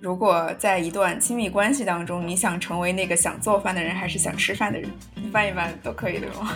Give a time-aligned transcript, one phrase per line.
[0.00, 4.90] 如果在一段亲密关系当中，你想成为那个想做饭的人，还是想吃饭的人？
[5.32, 6.52] 翻一翻都可以，对吗？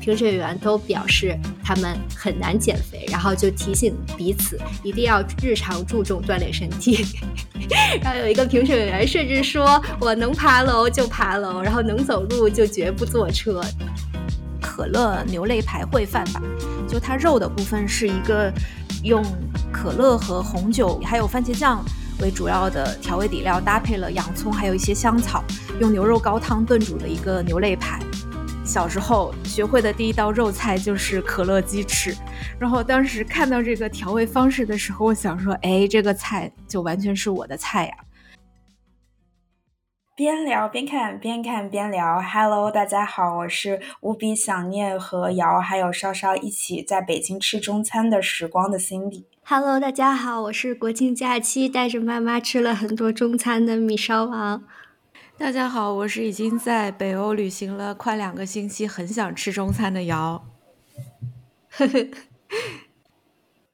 [0.00, 7.04] 评审员都表示他们很难减肥，然后就提醒彼此一定要日常注重锻炼身体。
[8.02, 13.62] 然后有一个评审员甚至说：“我能爬楼就爬楼，然后能走路就绝不坐车。”
[14.60, 16.40] 可乐牛肋排烩饭吧，
[16.88, 18.52] 就它肉的部分是一个
[19.02, 19.22] 用
[19.80, 21.84] 可乐和红酒还有番茄酱
[22.20, 25.44] 为主要的调味底料，搭配了洋葱还有一些香草，
[25.80, 28.00] 用牛肉高汤炖煮的一个牛肋排。
[28.64, 32.12] 小时候学会的第一道肉菜就是可乐鸡翅，
[32.58, 37.94] 然后当时看到这个调味方式的时候，我想说，哎，这个菜就完全是我的菜呀。
[40.16, 42.20] 边聊边看，边看边聊。
[42.20, 49.22] Hello，大家好，我是无比想念和瑶还有稍稍一起在北京吃中餐的时光的 Cindy。
[49.50, 54.62] Hello，大家好，我是国庆假期带着妈妈吃了很多中餐的米烧王。
[55.38, 60.44] 大家好，我是已经在北欧旅行了快两个星期，很想吃中餐的瑶。
[61.70, 62.08] 呵呵。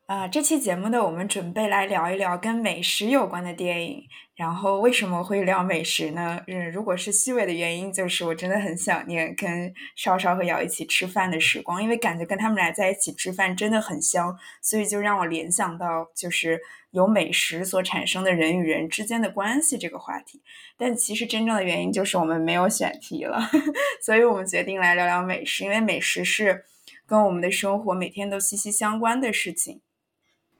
[0.07, 4.05] 啊，这期节目呢，我们准备来聊一聊跟美食有关的电影。
[4.37, 6.41] 然后为什么会聊美食呢？
[6.49, 20.43] 嗯，如果是虚伪的原因，就是我真的很想念跟稍稍和瑶一起吃饭的时光，因为感觉跟他们俩在一起吃饭真的很香，所以就让我联想到就是由美食所产生的人与人之间的关系这个话题。
[20.77, 23.41] 但其实真正的原因就是我们没有选题了，
[24.03, 26.65] 所以我们决定来聊聊美食，因为美食是
[27.07, 29.81] 跟我们的生活每天都息息相关的事情。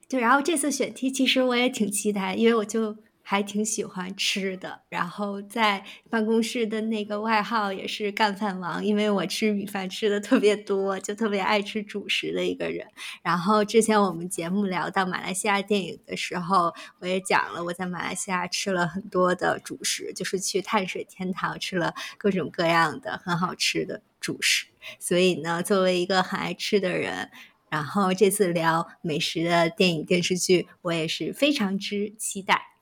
[0.09, 4.83] 对，然后这次选题其实我也挺期待，因为我就还挺喜欢吃的。
[4.89, 12.87] 然后在办公室的那个外号也是干饭王，因为我吃米饭吃的特别多，就特别爱吃主食的一个人。
[13.23, 24.67] 然后之前我们节目聊到马来西亚电影的时候，我也讲了我在马来西亚吃了很多的主食，就是去碳水天堂吃了各种各样的很好吃的主食。
[25.01, 27.31] 所以呢，作为一个很爱吃的人。
[27.71, 32.74] 然后这次聊美食的电影电视剧，我也是非常之期待。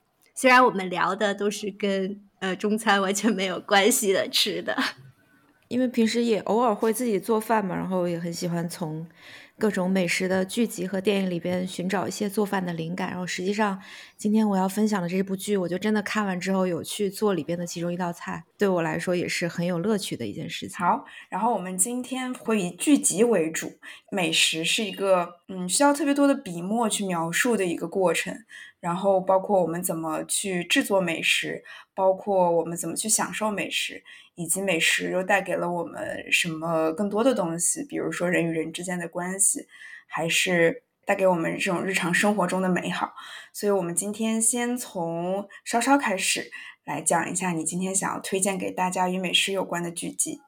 [0.42, 4.76] 虽然我们聊的都是跟呃中餐完全没有关系的吃的，
[5.68, 9.06] 因为平时也偶尔会自己做饭嘛，然后也很喜欢从。
[9.58, 13.80] 各种美食的剧集和电影里边寻找一些做饭的灵感，然后实际上
[14.16, 20.76] 今天我要分享的这部剧，我就真的看完之后有去做里边的其中一道菜，对我来说也是很有乐趣的一件事情。
[20.78, 23.78] 好，然后我们今天会以剧集为主，
[24.10, 28.36] 美食是一个嗯需要特别多的笔墨去描述的一个过程，
[28.80, 31.62] 然后包括我们怎么去制作美食，
[31.94, 34.02] 包括我们怎么去享受美食。
[34.34, 37.84] 以及美食又带给了我们什么更多的东西？
[37.84, 39.66] 比如说人与人之间的关系，
[40.06, 43.12] 还是带给我们这种日常生活中的美好。
[43.52, 46.50] 所以，我们今天先从稍稍开始
[46.84, 50.40] 来讲一下，你今天想要推荐给大家与美食有关的剧集。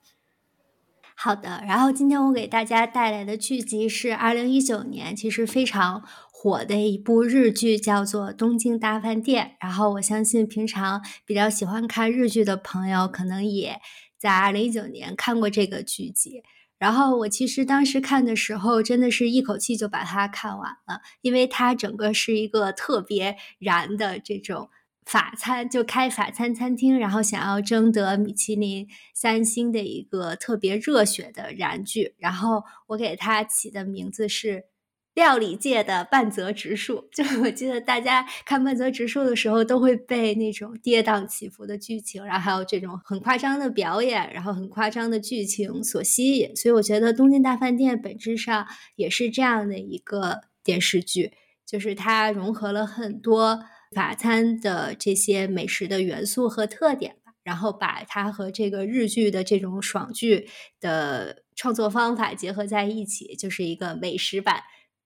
[1.14, 6.02] 好的，然后今天我给大家带来的剧集是二零一九年，其实非常。
[6.44, 13.80] 火的一部日剧叫做《东京大饭店》，然后我相信平常比较喜欢看日剧的朋友，可能也
[14.18, 16.42] 在二零一九年看过这个剧集。
[16.76, 24.68] 然后我其实当时看的时候，真的是一口气就把它看完了，因为它整个是一个特别燃的这种
[25.06, 32.14] 法餐，就开法餐餐厅，然后想要争得米其林三星的一个特别热血的燃剧。
[32.18, 34.66] 然后我给它起的名字是。
[35.14, 46.54] 料理界的半泽直树， 就我记得大家看半泽直树的时候，都会被那种跌宕起伏的剧情，然后还有这种很夸张的表演，然后很夸张的剧情所吸引。
[46.56, 48.66] 所以我觉得《东京大饭店》本质上
[48.96, 51.32] 也是这样的一个电视剧，
[51.64, 53.60] 就是它融合了很多
[53.94, 60.48] 法餐的这些美食的元素和特点吧，然后把它和这个日剧的这种爽剧
[60.80, 64.64] 的创作方法结合在一起，就是一个美食版。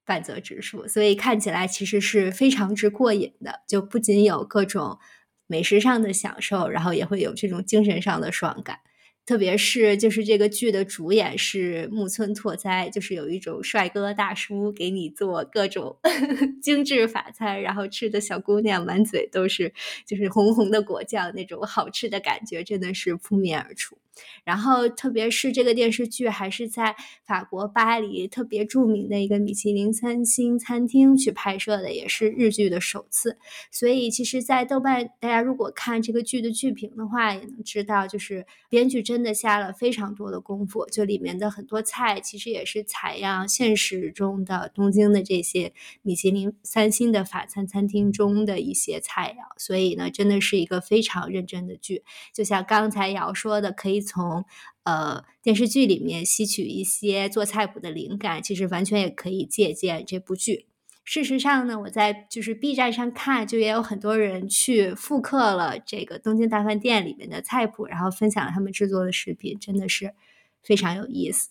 [0.09, 3.61] 半泽直树，所以看起来其实是非常之过瘾的。
[3.69, 4.99] 就不仅有各种
[5.47, 8.79] 美食上的享受，然后也会有这种精神上的爽感。
[9.27, 15.99] 特别是就是这个剧的主演是木村拓哉，就是有一种帅哥大叔给你做各种
[16.63, 19.75] 精致法餐，然后吃的小姑娘满嘴都是
[20.07, 23.99] 就是红红的果酱那种好吃的感觉，真的是扑面而出。
[24.45, 26.95] 然后，特别是这个电视剧还是在
[27.25, 33.39] 法国巴黎特别著名的一个米其林三星餐厅去拍摄的，也是日剧的首次。
[33.71, 40.87] 所以，其实，在豆瓣，大家如果看这个剧的剧评的话，也能知道，就是编剧真的下了非常多的功夫。
[40.87, 45.73] 就里面的很多菜，其实也是采样现实中的东京的这些
[46.03, 49.59] 米其林三星的法餐餐厅中的一些菜肴。
[49.59, 52.03] 所以呢，真的是一个非常认真的剧。
[52.33, 54.45] 就像刚才瑶说的，可以从
[54.85, 60.67] 呃电视剧里面吸取一些做菜谱的灵感，其实完全也可以借鉴这部剧。
[61.05, 70.15] 事实上呢，我在就是 B 站上看，就也有很多人去复刻了这个《东京大饭店》里面的菜谱，然后分享他们制作的视频，真的是
[70.63, 71.49] 非常有意思。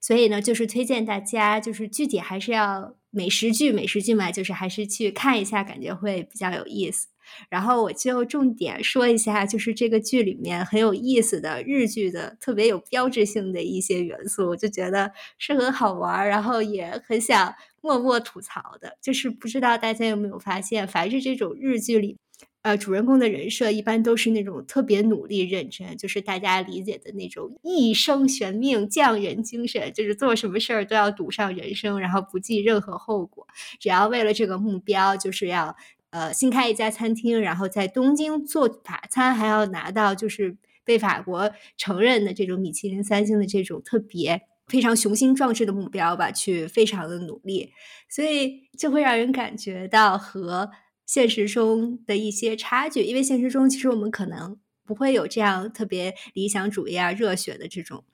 [0.00, 7.08] 所以呢，就是推荐大家，就是具体还是要美食剧，美食剧嘛，就是还是去看一下，感觉会比较有意思。
[7.48, 18.96] 然后我就重点说一下，就是这个剧里面很有意思的日剧的特别有标志性的一些元素，我就觉得是很好玩，然后也很想默默吐槽的。
[19.00, 22.16] 就是不知道大家有没有发现，凡是这种日剧里，
[22.62, 33.46] 呃，主人公的人设一般都是那种特别努力认真，就是大家理解的那种一生悬命匠人精神，就是做什么事儿都要赌上人生，然后不计任何后果，
[33.78, 35.76] 只要为了这个目标，就是要。
[36.14, 47.72] 呃，新开一家餐厅，然后在东京做法餐，还要拿到就是被法国承认的这种米其林三星的这种特别非常雄心壮志的目标吧，去非常的努力，
[48.08, 50.70] 所以就会让人感觉到和
[51.04, 53.02] 现实中的一些差距。
[53.02, 54.56] 因为现实中其实我们可能
[54.86, 58.04] 不会有这样特别理想主义啊、热血的这种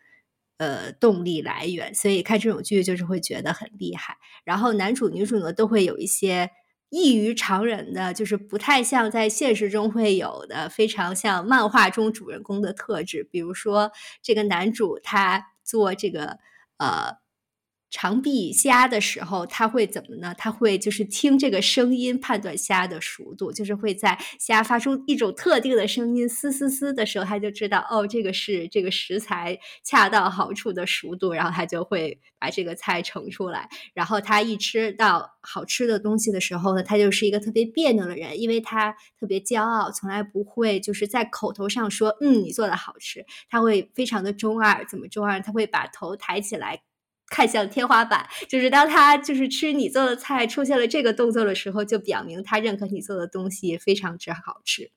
[0.56, 4.17] 呃动力来源，所以看这种剧就是会觉得很厉害。
[4.43, 6.50] 然后男主女主呢都会有一些。
[6.90, 13.26] 异于常人的，就是不太像在现实中会有的，非常像漫画中主人公的特质。
[13.31, 13.90] 比如说，
[14.22, 16.38] 这个男主他做这个
[16.76, 17.19] 呃。
[17.90, 20.34] 长臂虾的时候，他会怎么呢？
[20.38, 33.69] 他会就是听这个声音判断虾的熟度，就是会在虾发出一种特定的声音“嘶嘶嘶”的时候，他就知道哦，这个是这个食材恰到好处的熟度，然后他就会把这个菜盛出来。
[33.92, 44.87] 然后他一吃到好吃的东西的时候呢，他就是一个特别别扭的人，因为他特别骄傲，从来不会就是在口头上说“嗯，你做的好吃”，他会非常的中二。
[44.87, 45.40] 怎么中二？
[45.40, 46.82] 他会把头抬起来。
[47.31, 54.91] 看向天花板，就是当他就是吃你做的菜出现了这个动作的时候，就表明他认可你做的东西非常之好吃。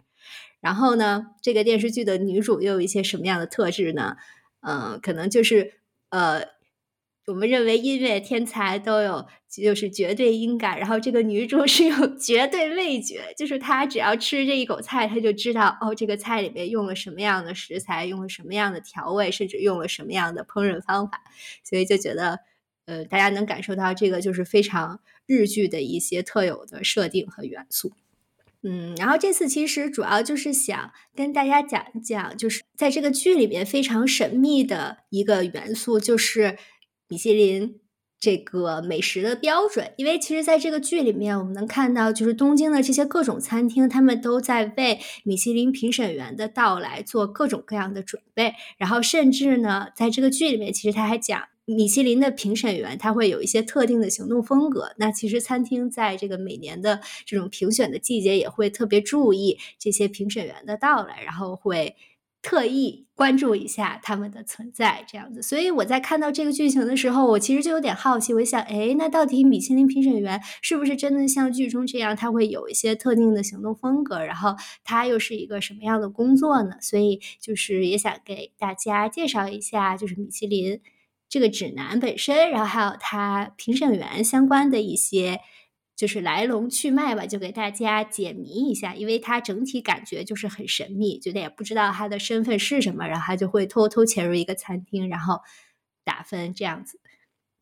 [0.60, 4.18] 然后呢，这个电视剧的女主又有一些什么样的特质呢？
[4.60, 5.76] 嗯，可能就是
[6.10, 6.52] 呃。
[7.26, 21.22] 我们认为音乐天才都有就是绝对音感，然后这个女主 是有绝对味觉，就是她只要吃这一口菜，她就知道哦，这个菜里面用了什么样的食材，用了什么样的调味，甚至用了什么样的烹饪方法，
[21.64, 22.40] 所以就觉得，
[22.88, 27.94] 呃，大家能感受到这个就是非常日剧的一些特有的设定和元素。
[28.64, 36.58] 嗯，然后这次其实主要就是想跟大家讲一讲，就是在这个剧里面非常神秘的一个元素，就是。
[37.14, 37.80] 米其林
[38.20, 48.56] 这个美食的标准，因为其实在这个剧里面，我们能看到，就是东京的这些各种餐厅，他们都在为米其林评审员的到来做各种各样的准备。
[48.80, 54.94] 然后，甚至呢，在这个剧里面，其实他还讲，米其林的评审员他会有一些特定的行动风格。
[54.98, 61.96] 那其实餐厅在这个每年的这种评选的季节，也会特别注意这些评审员的到来，然后会。
[62.44, 65.42] 特意关注一下他们的存在，这样子。
[65.42, 68.34] 所以我在看到这个剧情的时候，我其实就有点好奇。
[68.34, 74.24] 我想，哎，那到底米其林评审员是不是真的像剧中这样，他会有一些特定的行动风格？
[74.26, 76.76] 然后他又是一个什么样的工作呢？
[76.82, 80.82] 所以就是也想给大家介绍一下，就是米其林
[81.30, 85.40] 这个指南本身，然后还有他评审员相关的一些。
[86.04, 95.40] 就是来龙去脉吧，就给大家解谜一下，因为他整体感觉就是很神秘，觉得也不知道他的身份是什么，然后他就会偷偷潜入一个餐厅，然后
[96.04, 97.00] 打分这样子。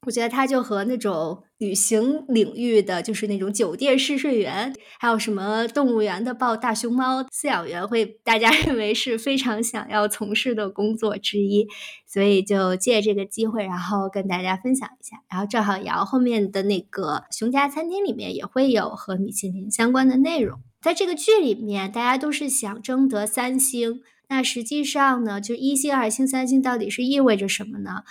[0.08, 11.68] 我觉得他就和那种旅行领域的，就是那种酒店试睡员，还有什么动物园的抱大熊猫饲养员，会大家认为是非常想要从事的工作之一。
[12.08, 15.18] 所以就借这个机会，然后跟大家分享一下。
[15.30, 20.60] 然后正好瑶后面的那个熊家餐厅里面也会有和米其林相关的内容。
[20.82, 24.02] 在这个剧里面，大家都是想争得三星。
[24.30, 28.04] 那实际上呢，就一星、二星、三星到底是意味着什么呢？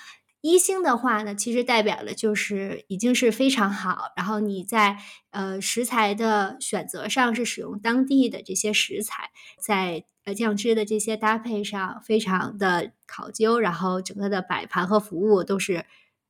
[0.43, 4.97] 一星的话呢，其实代表的就是已经是非常好，然后你在
[5.31, 9.31] 呃食材的选择上是使用当地的这些食材，
[9.61, 15.85] 在呃酱汁的这些搭配上非常的考究，然后整个的摆盘和服务都是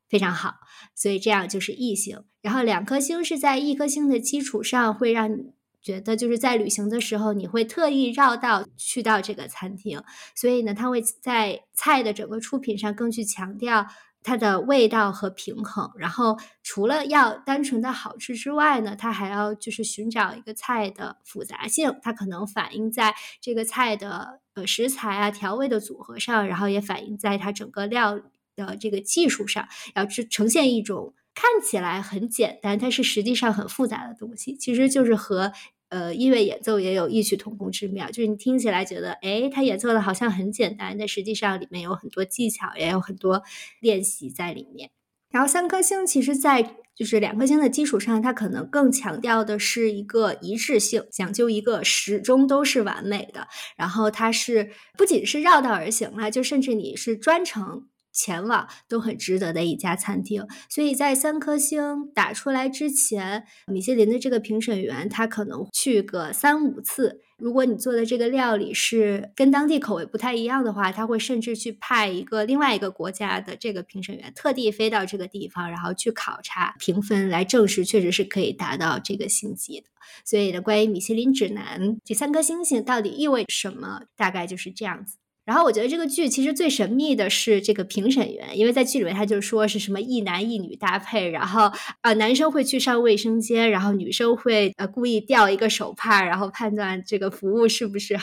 [0.09, 0.55] 非常好，
[0.95, 2.25] 所以这样就是一星。
[2.43, 10.03] 然后两颗星是在一颗星的基础上，会让你觉得就是在旅行的时候，你会特意绕道去到这个餐厅，
[10.35, 13.87] 所以呢，它会在菜的整个出品上更去强调
[14.23, 15.91] 它的味道和平衡。
[15.97, 28.21] 然后除了要单纯的好吃之外呢，它还要就是寻找一个菜的复杂性，它可能反映在这个菜的呃食材啊、调味的组合上，然后也反映在它整个料
[28.55, 31.15] 的这个技术上，要呈呈现一种。
[31.41, 35.53] 看起来很简单，但是实际上很复杂的东西，其实就是和
[35.89, 38.09] 呃音乐演奏也有异曲同工之妙。
[38.09, 43.43] 就是你听起来觉得，哎，他演奏的好像很简单，但实际上里面有很多技巧，也有很多
[43.81, 44.91] 练习在里面。
[45.31, 53.49] 然后三颗星，其实，在就是两颗星的基础上，它可能更强调的是一个一致性，讲究一个始终都是完美的。
[53.77, 57.87] 然后它是不仅是绕道而行了，就甚至你是专程。
[58.13, 67.21] 前往都很值得的一家餐厅，所以在三颗星打出来之前，米其林的这个评审员他可能去个三五次。
[67.39, 79.87] 如果你做的这个料理是跟当地口味不太一样的话，他会甚至去派一个另外一个国家的这个评审员特地飞到这个地方，然后去考察评分，来证实确实是可以达到这个星级的。
[80.23, 85.17] 所以呢，关于米其林指南这三颗星星到底意味什么，大概就是这样子。
[85.51, 91.69] 然后我觉得这个剧其实最神秘的是这个评审员，因为在剧里面他就说是什么一男一女搭配，然后
[92.03, 98.17] 呃男生会去上卫生间，然后女生会呃故意掉一个手帕，然后判断这个服务是不是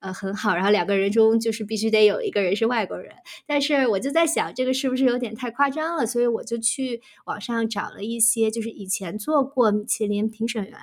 [0.00, 3.14] 呃很好，然后两个人中就是必须得有一个人是外国人。
[3.46, 6.04] 但是我就在想，这个是不是有点太夸张了？
[6.04, 10.74] 所以我就去网上找了一些就是以前做过米其林评审员，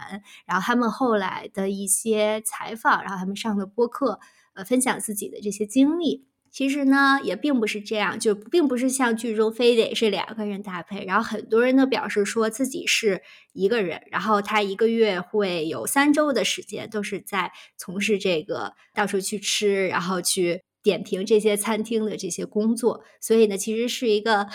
[0.45, 4.21] 然后他们后来的一些采访，然后他们上的播客。
[4.53, 11.05] 呃，分享自己的这些经历，其实呢也并不是这样，就并不是像剧中非得是两个人搭配。
[11.05, 13.21] 然后很多人都表示说自己是
[13.53, 23.03] 一个人，然后他一个月会有三周的时间都是在从事这个到处去吃，然后去点评这些餐厅的这些工作。
[23.21, 24.47] 所以呢，其实是一个。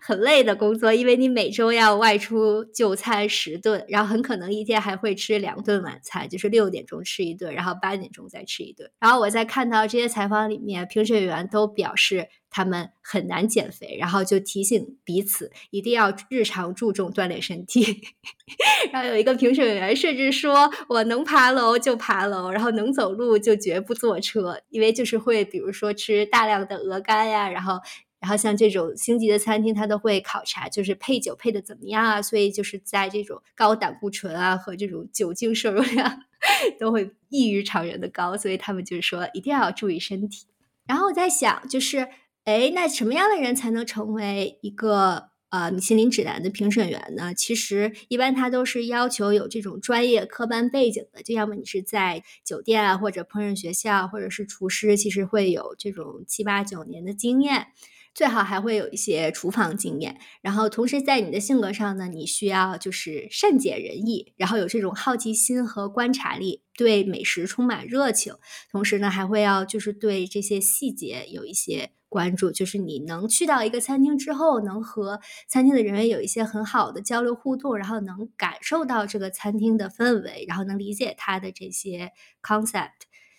[0.00, 8.90] 很累的工作，因为你每周要外出就餐十顿，然后很可能一天还会吃两顿晚餐，就是六点钟吃一顿，然后八点钟再吃一顿。
[8.98, 18.02] 然后我在看到这些采访里面，评审员都表示他们很难减肥，然后就提醒彼此一定要日常注重锻炼身体。
[18.92, 27.78] 然后有一个评审员甚至说：“我能爬楼就爬楼，然后能走路就绝不坐车，因为就是会比如说吃大量的鹅肝呀，然后。”
[28.22, 32.22] 然后像这种星级的餐厅，它都会考察，就是配酒配的怎么样啊？
[32.22, 36.20] 所以就是在这种高胆固醇啊和这种酒精摄入量
[36.78, 40.46] 都会异于常人的高，所以他们就是说一定要注意身体。
[40.86, 42.06] 然后我在想，就是
[42.44, 47.34] 哎，那什么样的人才能成为一个呃米其林指南的评审员呢？
[47.34, 57.66] 其实一般他都是要求有这种专业科班背景的，就要么你是在酒店啊或者烹饪学校，或者是厨师，其实会有这种七八九年的经验。
[58.14, 68.34] 最好还会有一些厨房经验，然后同时在你的性格上呢，你需要就是善解人意，然后有这种好奇心和观察力，对美食充满热情，
[68.70, 82.90] 同时呢还会要就是对这些细节有一些关注，就是你能去到一个餐厅之后，能和餐厅的人员有一些很好的交流互动，然后能感受到这个餐厅的氛围，然后能理解它的这些 concept，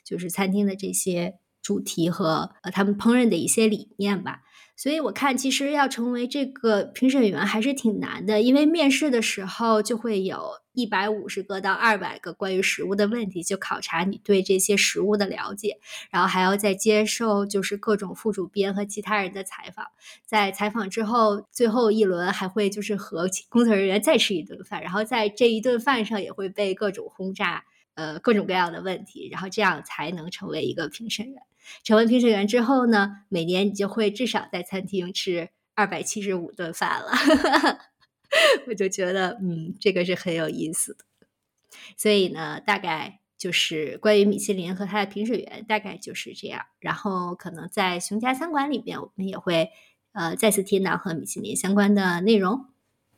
[0.04, 4.42] 就是餐厅的这些主题和呃他们烹饪的一些理念吧。
[4.76, 15.78] 所以我看，其实要成为这个评审员还是挺难的，因为面试的时候就会有一百五十个到二百个关于食物的问题，就考察你对这些食物的了解，
[16.10, 19.86] 然后还要再接受就是各种副主编和其他人的采访，
[20.26, 27.64] 在采访之后，最后一轮还会就是和工作人员再吃一顿饭，然后在这一顿饭上也会被各种轰炸，
[27.94, 31.44] 呃，各种各样的问题，然后这样才能成为一个评审员。
[31.84, 37.12] 成为评审员之后呢，每年你就会至少在餐厅吃二百七十五顿饭了。
[38.68, 41.06] 我就觉得，嗯，这个是很有意思的。
[41.98, 46.66] 所以呢，大概就是关于米其林和他的评审员，大概就是这样。
[46.80, 49.70] 然后可能在熊家餐馆里面，我们也会
[50.14, 52.73] 呃再次听到和米其林相关的内容。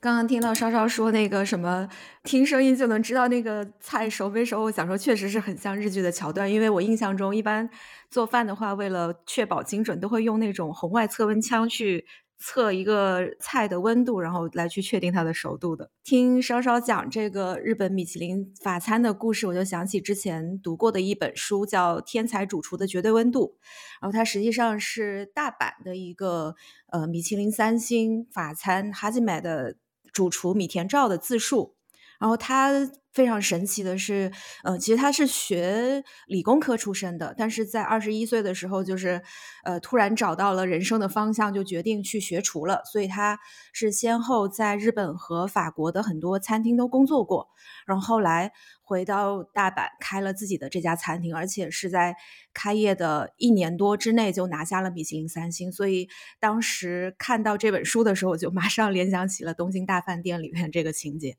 [0.05, 1.89] 刚刚听到稍稍说那个什么，
[2.23, 4.61] 听声音就能知道那个菜熟没熟。
[4.61, 7.67] 我想说，确实是很像日剧的桥段，因为我印象中，一般
[8.11, 12.05] 做饭的话，为了确保精准，都会用那种红外测温枪去
[12.37, 15.89] 测一个菜的温度，然后来去确定它的熟度的。
[16.03, 23.57] 听稍稍讲这个日本米其林法餐的故事，我就想起之前读过的一本书，叫《天才主厨的绝对温度》，
[23.99, 26.53] 然后它实际上是大阪的一个
[26.91, 29.77] 呃米其林三星法餐哈基买的
[30.15, 31.75] 主厨米田照的自述，
[32.19, 32.89] 然后他。
[33.15, 34.29] 非常神奇的是，
[34.65, 39.21] 呃，其实他是学理工科出身的，但是在二十一岁的时候，就是，
[39.63, 42.81] 呃，突然找到了人生的方向，就决定去学厨了。
[42.91, 43.39] 所以他
[43.71, 47.47] 是先后在日本和法国的很多餐厅都工作过，
[47.87, 48.51] 然后后来
[48.83, 52.17] 回到大阪开了自己的这家餐厅，而且是在
[52.53, 55.71] 开业的一年多之内就拿下了米其林三星。
[55.71, 56.09] 所以
[56.41, 61.37] 当时看到这本书的时候，就马上联想起了东京大饭店里面这个情节。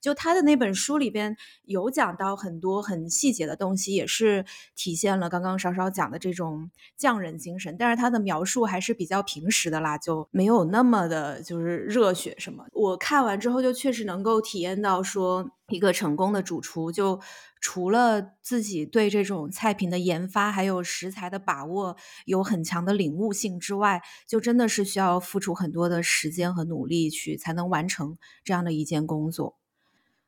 [0.00, 7.76] 就他的那本书里边有讲到很多很细节的东西，也是体现了刚刚稍稍讲的这种匠人精神。
[7.78, 12.64] 但是他的描述还是比较平实的啦，就没有那么的就是热血什么。
[12.72, 17.20] 我看完之后就确实能够体验到，说一个成功的主厨，就
[17.60, 29.57] 除了自己对这种菜品的研发还有食材的把握有很强的领悟性之外，就真的是需要付出很多的时间和努力去才能完成这样的一件工作。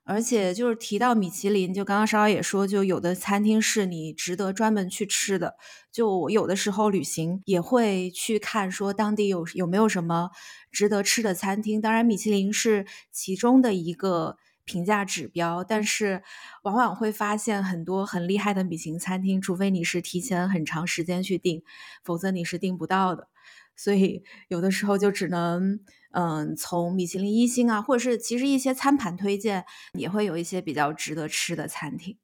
[0.05, 5.57] 而且就是提到米其林，就刚刚稍稍也说，就有的餐厅是你值得专门去吃的。
[5.93, 10.31] 就我有的时候旅行也会去看，说当地有有没有什么
[10.73, 11.81] 值得吃的餐厅。
[11.81, 16.23] 当然，米其林是其中的一个评价指标，但是
[16.63, 21.63] 往往会发现很多很厉害的米其林餐厅，除非你是提前很长时间去订，
[22.03, 23.29] 否则你是订不到的。
[23.77, 25.81] 所以有的时候就只能，
[26.13, 32.19] 嗯，从米其林一星啊，或者是其实一些餐盘推荐也会有一些比较值得吃的餐厅，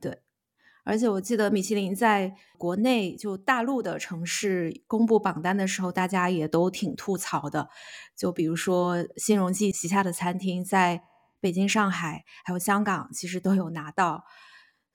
[0.00, 0.22] 对。
[0.84, 7.70] 而且我记得米其林在国内就大陆的城市公布榜单的时候，大家也都挺吐槽的。
[8.14, 11.02] 就比如说新荣记旗下的餐厅，在
[11.40, 14.24] 北京、上海还有香港，其实都有拿到。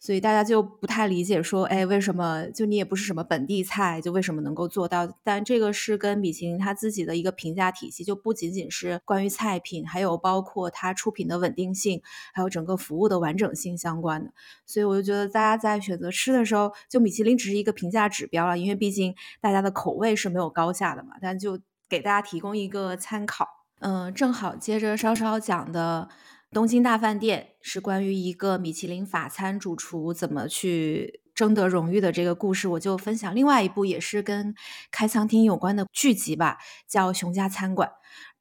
[0.02, 5.06] 所以大家就不太理解，说，哎，为什么就你也不是什么本地菜，就为什么能够做到？
[5.26, 12.02] 但这个是跟米其林它自己的一个评价体系，就不仅仅是关于菜品，还有包括它出品的稳定性，
[12.34, 14.32] 还有整个服务的完整性相关的。
[14.66, 21.16] 所以我就觉得大家在选择吃的时候，就米其林只是一个评价指标了，因为毕竟大家的口味是没有高下的嘛。
[21.22, 23.46] 但就给大家提供一个参考。
[23.80, 26.08] 嗯，正好接着稍稍讲的。
[26.52, 34.56] 东京大饭店是关于一个米其林法餐主厨怎么去争得荣誉的这个故事，我就分享另外一部也是跟
[34.92, 36.58] 开餐厅有关的剧集吧，
[36.88, 37.88] 叫《熊家餐馆》。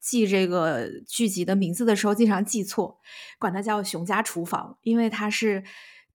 [0.01, 2.99] 记这个剧集的名字的时候，经常记错，
[3.39, 5.65] 管它叫《熊家厨房》，因为它是。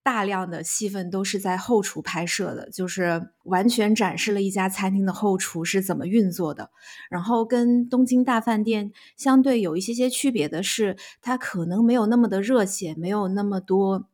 [0.04, 6.70] 大量的戏份都是在后厨拍摄的，就是完全展示了一家餐厅的后厨是怎么运作的。
[7.08, 14.06] 然后跟东京大饭店相对有一些些区别的是，它可能没有那么的热血，没有那么多，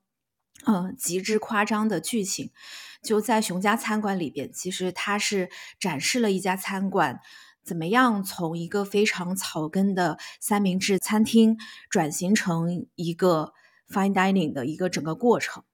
[0.65, 2.53] 呃，极致夸张的剧情。
[3.03, 5.51] 就在熊家餐馆里边，其实它是
[5.81, 7.19] 展示了一家餐馆
[7.65, 13.55] 怎么样从一个非常草根的三明治餐厅转型成一个
[13.89, 15.65] fine dining 的一个整个过程。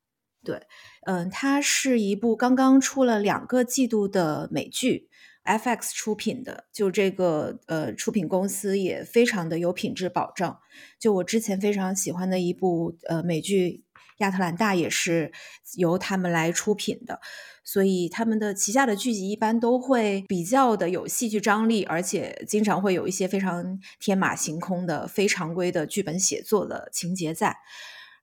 [0.47, 0.63] 对，
[1.07, 5.09] 嗯，它是一部刚刚出了两个季度的美剧
[5.45, 6.67] ，FX 出品的。
[6.73, 10.55] 就这个呃，出品公司也非常的有品质保证。
[11.01, 13.83] 就我之前非常喜欢的一部呃美剧
[14.19, 15.33] 《亚特兰大》，也是
[15.77, 17.21] 由他们来出品的。
[17.65, 27.57] 所以他们的旗下的剧集一般都会比较的有戏剧张力，而且经常会有一些非常天马行空的非常规的剧本写作的情节在。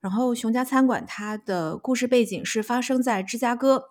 [0.03, 3.85] 然后，熊家餐馆它的故事背景是发生在芝加哥，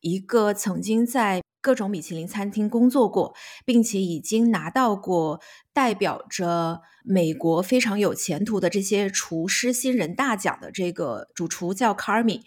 [0.00, 5.40] 一个曾经在各种米其林餐厅工作过，并且已经拿到过
[5.72, 12.44] 代表着美国非常有前途的这些厨师新人大奖的这个主厨叫卡尔米，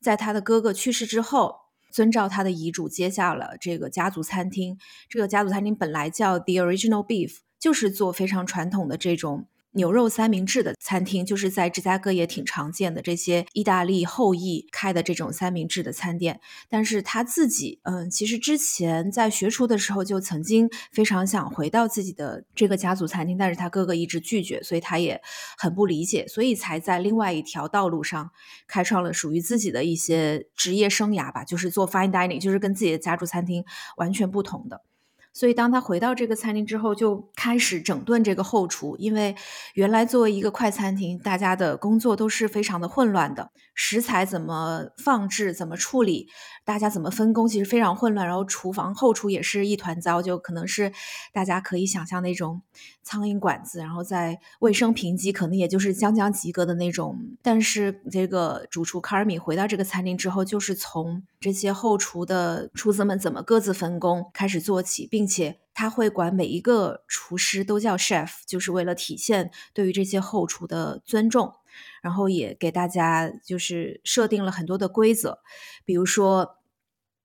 [0.00, 1.54] 在他的哥哥去世之后，
[1.92, 4.76] 遵照他的遗嘱接下了这个家族餐厅。
[5.08, 9.46] 这个家族餐厅本来叫 The Original Beef，就是做非常传统的这种。
[9.72, 16.40] 牛肉三明治的餐厅就是在芝加哥也挺常见的，这些意大利后裔开的这种三明治的餐店。
[16.68, 25.20] 但是他自己，嗯，其实之前在学厨的时候就曾经非常想回到自己的这个家族餐厅，但是他哥哥一直拒绝，所以他也
[25.56, 28.30] 很不理解，所以才在另外一条道路上
[28.66, 33.64] 开创了属于自己的一些职业生涯吧，就是做 fine dining，就是跟自己的家族餐厅
[33.96, 34.82] 完全不同的。
[35.32, 39.36] 所以当他回到这个餐厅之后，就开始整顿这个后厨，因为
[39.74, 46.28] 原来作为一个快餐厅，大家的工作都是非常的混乱的，食材怎么放置、怎么处理，
[46.64, 48.26] 大家怎么分工，其实非常混乱。
[48.26, 50.92] 然后厨房后厨也是一团糟，就可能是
[51.32, 52.62] 大家可以想象那种
[53.02, 57.16] 苍蝇馆子，然后在卫生评级可能也就是将将及格的那种。
[57.42, 71.54] 但是这个主厨卡尔米回到这个餐厅之后，就是从这些后厨的厨子们怎么各自分工开始做起，并并且他会管每一个厨师都叫 chef，就是为了体现对于这些后厨的尊重。
[72.00, 75.40] 然后也给大家就是设定了很多的规则，
[75.84, 76.58] 比如说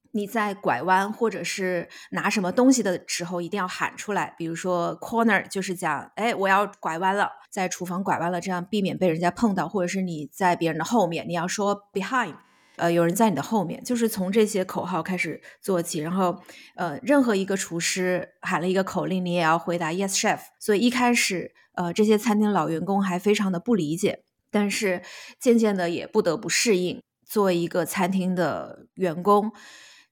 [0.10, 12.38] 你在拐弯或者是拿什么东西的时候一定要喊出来，比如说 corner 就是讲，哎，我要拐弯了，在厨房拐弯了，这样避免被人家碰到，或者是你在别人的后面，你要说 behind。
[12.76, 16.42] 呃，有人在你的后面，就是从这些口号开始做起，然后，
[16.76, 20.40] 呃，任何一个厨师喊了一个口令，你也要回答 Yes, Chef。
[20.60, 25.04] 所以一开始，呃，这些餐厅老员工还非常的不理解，但是
[25.40, 27.02] 渐渐的也不得不适应。
[27.28, 29.52] 作为一个餐厅的员工，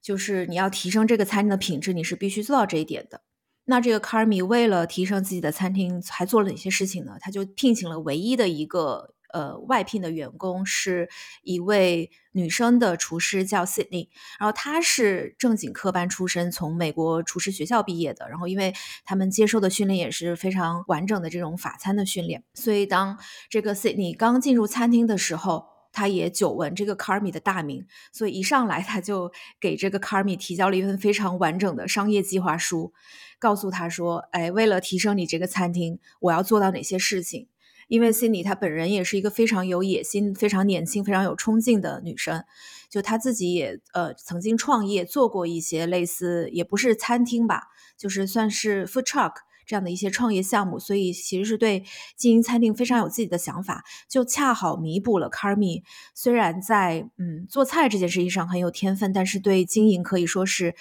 [0.00, 3.22] 就是你要提升这个餐厅的品质，你是必须做到这一点的。
[3.64, 7.16] 那这个 Carmi 为了提升自己的餐厅，还做了哪些事情呢？
[7.20, 9.14] 他就聘请了唯一的一个。
[9.32, 11.08] 呃，外聘的员工是
[11.42, 14.08] 一位女生的厨师，叫 Sydney。
[14.38, 18.28] 然后她是正经科班出身，从美国厨师学校毕业的。
[18.28, 23.18] 然后，因为他们接受的训练也是非常完整的这种法餐的训练，所以当
[23.48, 32.94] 这个 Sydney 刚进入餐厅的时候，他也久闻这个 Carmi 的大名，所以一上来他就给这个 Carmi 提交了一份非常完整的商业计划书，
[33.38, 37.48] 告诉他说：“哎，为了提升你这个餐厅，我要做到哪些事情。”
[37.92, 42.42] 因为 Cindy 她本人也是一个非常有野心、非常年轻、非常有冲劲的女生，
[42.88, 47.64] 就她自己也呃曾经创业做过一些类似，也不是餐厅吧，
[47.98, 49.32] 就是算是 food truck
[49.66, 51.84] 这样的一些创业项目，所以其实是对
[52.16, 55.82] 经营餐厅非常有自己的想法，就恰好弥补了 Carmi
[56.14, 60.74] 虽然在嗯做菜这件事情上很有天分，但是对经营可以说是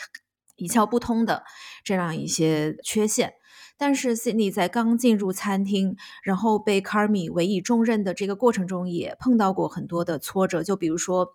[0.56, 1.44] 一窍不通的
[1.84, 3.34] 这样一些缺陷。
[3.82, 10.62] 但是 Sydney 在刚进入餐厅，然后被 Carmi 委以重任的这个过程中，也碰到过很多的挫折。
[10.62, 11.34] 就比如说，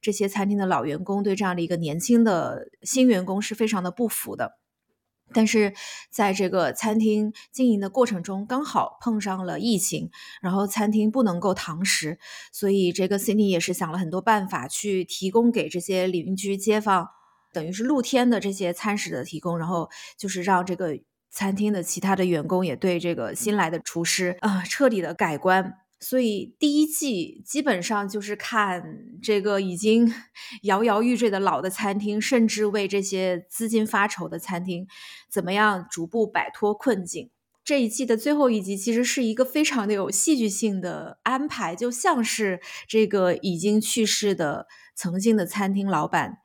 [0.00, 4.58] 这些餐厅的老员工对这样的一个年轻的新员工是非常的不服的。
[5.32, 5.72] 但是
[6.10, 10.10] 在这个餐厅经营的过程中，刚好碰上了疫情，
[10.42, 12.18] 然后餐厅不能够堂食，
[12.50, 17.08] 所以这个 Sydney 也是想了很多办法去提供给这些邻居街坊，
[17.52, 20.98] 等于是露天的这些餐食的提供，然后就是让这个。
[21.34, 30.14] 餐厅的其他的员工也对这个新来的厨师啊彻底的改观，所以第一季基本上就是看这个已经
[30.62, 34.86] 摇摇欲坠的老的餐厅，甚至为这些资金发愁的餐厅
[35.28, 37.30] 怎么样逐步摆脱困境。
[37.64, 46.38] 这一季的最后一集其实是一个非常的有戏剧性的安排，就像是这个已经去世的曾经的餐厅老板。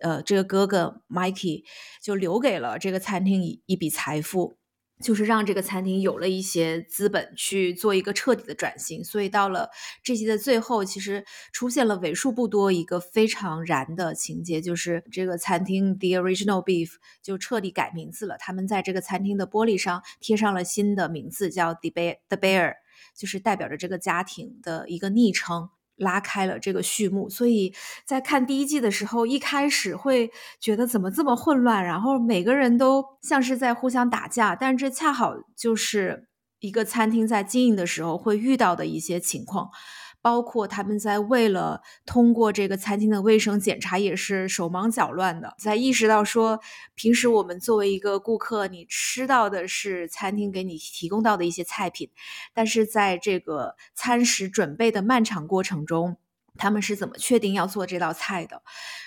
[0.00, 1.64] 呃，这个哥哥 Mikey
[2.02, 4.56] 就留给了这个餐厅一一笔财富，
[5.02, 9.02] 就是让这个餐厅有了一些资本去做一个彻底的转型。
[9.02, 9.70] 所以到了
[10.02, 16.90] 这集的最后，其实出现了为数不多一个非常燃的情节，就是这个餐厅 The Original Beef
[17.22, 18.36] 就彻底改名字了。
[18.38, 22.74] 他们在这个餐厅的玻璃上贴上了新的名字，叫 The Bear The Bear，
[23.16, 25.70] 就是代表着这个家庭的一个昵称。
[26.00, 27.72] 拉开了这个序幕，所以
[28.04, 36.26] 在看第一季的时候，一开始会觉得怎么这么混乱，然后每个人都像是在互相打架，但这恰好就是
[36.60, 39.70] 一个餐厅在经营的时候会遇到的一些情况。
[40.22, 45.54] 包括他们在为了通过这个餐厅的卫生检查，也是手忙脚乱的。
[45.58, 46.60] 在意识到说，
[46.94, 52.10] 平时我们作为一个顾客，你吃到的是餐厅给你提供到的一些菜品，
[52.54, 56.16] 但是在这个餐食准备的漫长过程中。
[56.60, 58.62] 他们是怎么确定要做这道菜的？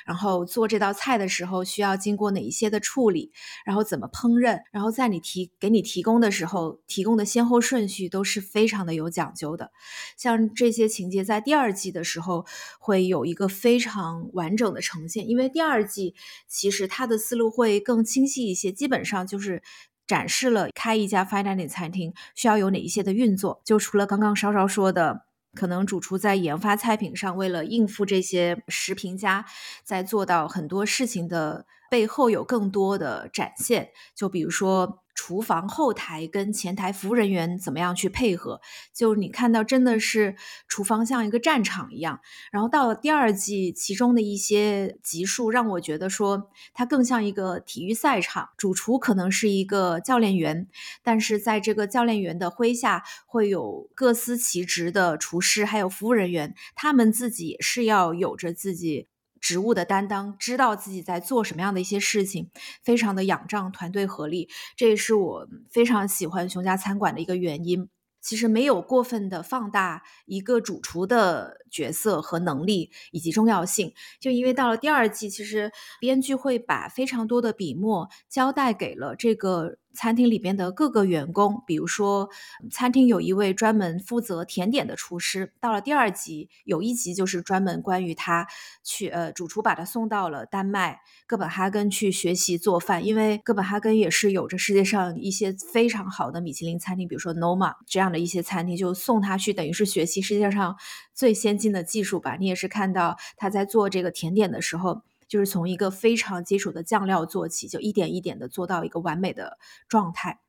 [0.06, 3.32] 然后做这道菜的时候需要经过哪一些的处理？
[3.64, 4.64] 然后怎么烹饪？
[4.72, 9.72] 然后在你提给你提供的时候，提供的先后顺序都是非常的有讲究的。
[10.18, 12.46] 像这些情节在第二季的时候
[12.80, 16.16] 会有一个非常完整的呈现，因为第二季
[16.48, 19.62] 其实它的思路会更清晰一些，基本上就是
[20.08, 23.62] 展示了开一家 fine dining 餐厅需要有哪一些的运作。
[23.64, 25.26] 就除了刚刚稍稍说的。
[25.56, 29.46] 可能主厨在研发菜品上，为了应付这些食评家，
[29.84, 33.90] 在做到很多事情的背后有更多的展现。
[34.16, 38.60] 就比如说，厨房后台跟前台服务人员怎么样去配合？
[38.94, 40.36] 就你看到真的是
[40.68, 42.20] 厨房像一个战场一样。
[42.52, 48.50] 然后到了第二季，其中的一些集数让我觉得说，它更像一个体育赛场。
[48.58, 50.68] 主厨可能是一个教练员，
[51.04, 59.08] 但是在这个教练员的麾下，会有各司其职的厨师还有服务人员，他们自己也是要有着自己。
[59.44, 62.50] 职务的担当，知道自己在做什么样的一些事情，
[62.82, 67.90] 非常的仰仗团队合力，这也是我非常喜欢熊家餐馆的一个原因。
[68.22, 79.80] 其实没有过分的放大一个主厨的角色和能力以及重要性，就因为到了第二季，其实编剧会把非常多的笔墨交代给了这个。
[79.96, 82.28] 餐厅里边的各个员工，比如说，
[82.72, 85.54] 餐厅有一位专门负责甜点的厨师。
[85.60, 88.48] 到了第二集，有一集就是专门关于他
[88.84, 100.76] 去，呃，主厨把他送到了丹麦哥本哈根去学习做饭，因为哥本哈根也是有着世界上一些非常好的米其林餐厅，比如说 Noma 这样的一些餐厅，就送他去，等于是学习世界上
[101.14, 102.38] 最先进的技术吧。
[102.40, 105.02] 你也是看到他在做这个甜点的时候。
[105.26, 110.42] 就是从一个非常基础的酱料做起，就一点一点的做到一个完美的状态。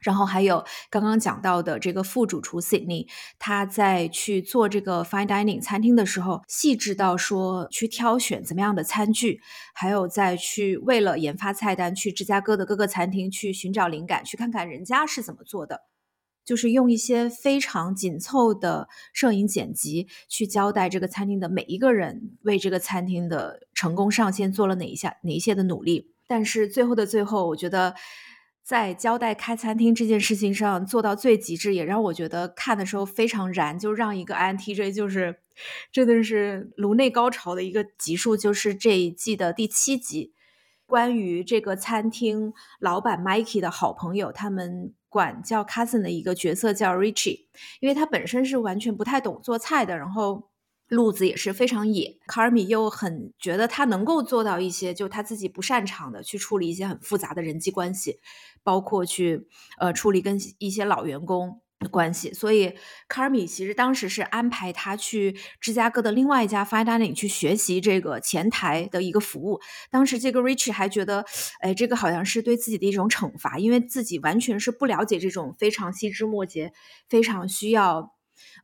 [0.00, 9.42] 然后还有刚刚讲到的这个副主厨 Sydney，他在去做这个 Fine Dining 餐厅的时候，细致到说去挑选怎么样的餐具，
[9.74, 15.82] 还有再去为了研发菜单，去芝加哥的各个餐厅去寻找灵感，去看看人家是怎么做的。
[16.46, 26.12] 就是用一些非常紧凑的摄影剪辑去交代这个餐厅的每一个人为这个餐厅的成功上线做了哪一下哪一些的努力。
[26.28, 27.96] 但是最后的最后，我觉得
[28.62, 35.40] 在交代开餐厅这件事情上做到最极致，也让我觉得看的时候非常燃，就让一个 INTJ 就是
[35.90, 40.32] 真的是颅内高潮的一个集数，就是这一季的第七集，
[40.86, 44.94] 关于这个餐厅老板 Mikey 的好朋友他们。
[45.16, 47.46] 管叫 cousin 的一个角色叫 Richie，
[47.80, 50.50] 因为他本身是完全不太懂做菜的，然后
[50.88, 52.18] 路子也是非常野。
[52.26, 58.20] 卡尔米又很觉得他能够做到一些就他自己不擅长的，去处理一些很复杂的人际关系，
[58.62, 59.48] 包括去
[59.78, 61.62] 呃处理跟一些老员工。
[61.90, 62.72] 关系，所以
[63.06, 69.60] 卡尔米其实当时是安排他去芝加哥的另外一家 fine dining 去学习这个前台的一个服务。
[69.90, 71.24] 当时这个 Rich 还觉得，
[71.60, 76.72] 哎，这个好像是对自己的一种惩罚，因为自己完全是不了解这种非常细枝末节、
[77.08, 78.14] 非常需要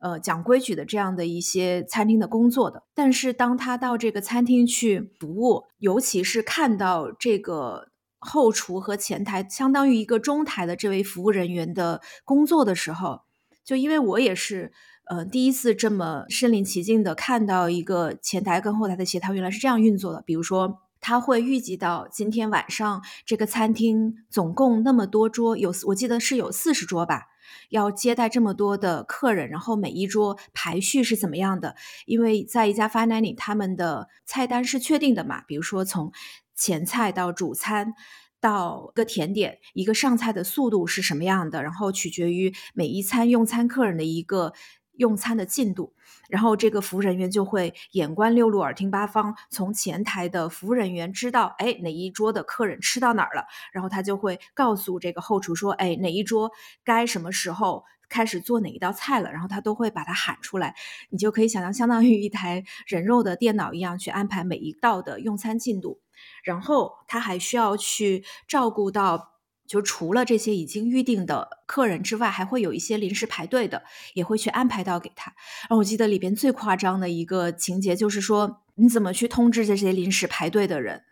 [0.01, 2.83] 呃讲规矩的这样的一些餐厅的工作的。
[2.95, 7.92] 但是当他到这个餐厅去服务，尤其是看到这个。
[8.25, 13.21] 后厨和前台相当于一个中台的这位服务人员的工作的时候，
[13.65, 14.71] 就因为我也是
[15.05, 20.23] 呃第一次这么身临其境的看到一个前台跟后台的协调原来是这样运作的。
[20.25, 27.23] 比如说，他会预计到今天晚上这个餐厅总共那么多桌，有我记得是有四十桌吧，
[27.69, 31.75] 要接待这么多的客人，然后每一桌排序是怎么样的？
[32.05, 36.13] 因为在一家 fine dining，他们的菜单是确定的嘛，比如说从。
[36.55, 37.93] 前菜到主餐，
[38.39, 41.63] 到个甜点，一个上菜的速度是什么样的？
[41.63, 44.53] 然后取决于每一餐用餐客人的一个
[44.93, 45.93] 用餐的进度，
[46.29, 56.51] 然后这个服务人员就会眼观六路，耳听八方，从前台的服务人员知道，哎，哪一桌的客人吃到哪儿了，然后他就会告诉这个后厨说，哎，哪一桌
[56.83, 57.83] 该什么时候。
[58.09, 60.75] 开始做哪一道菜了，然后他都会把它喊出来，
[61.09, 66.02] 你就可以想象，相当于一台人肉的电脑一样去安排每一道的用餐进度。
[66.43, 73.83] 然后他还需要去照顾到，就除了这些已经预定的客人之外，还会有一些临时排队的，
[74.13, 75.33] 也会去安排到给他。
[75.61, 81.03] 然后我记得里边最夸张的一个情节就是说，你怎么去通知这些临时排队的人，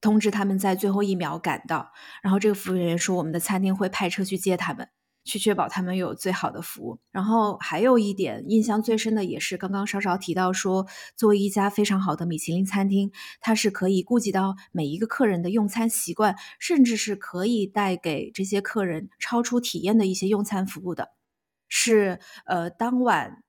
[0.00, 1.92] 通知他们在最后一秒赶到。
[2.22, 4.88] 然后这个服务员说，我们的餐厅会派车去接他们。
[5.24, 6.98] 去确保他们有最好的服务。
[7.10, 21.10] 然后还有一点印象最深的，也是刚刚稍稍提到说，作为一家非常好的米其林餐厅，它是可以顾及到每一个客人的用餐习惯，甚至是可以带给这些客人超出体验的一些用餐服务的。
[21.68, 23.42] 是呃，当晚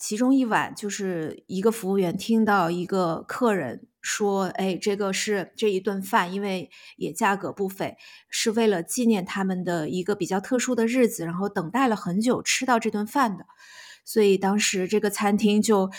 [0.00, 3.86] 其中一晚，就是一个服务员听到一个客人。
[4.02, 7.98] 说，哎，这个是这一顿饭，因为也价格不菲，
[8.30, 13.44] 是为了纪念他们的一个比较特殊的日子，然后等待了很久吃到这顿饭的，
[14.02, 15.90] 所以当时这个餐厅就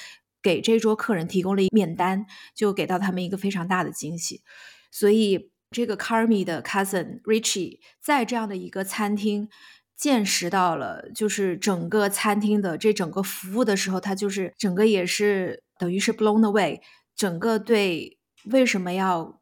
[0.42, 4.42] 给这桌客人提供了免单，就给到他们一个非常大的惊喜。
[4.90, 9.48] 所以这个 Carmi 的 cousin Richie 在这样的一个餐厅
[10.02, 16.80] 见识到了，就是整个餐厅的这整个服务的时候，他就是整个也是等于是 blown away。
[17.16, 19.40] 整个对为什么要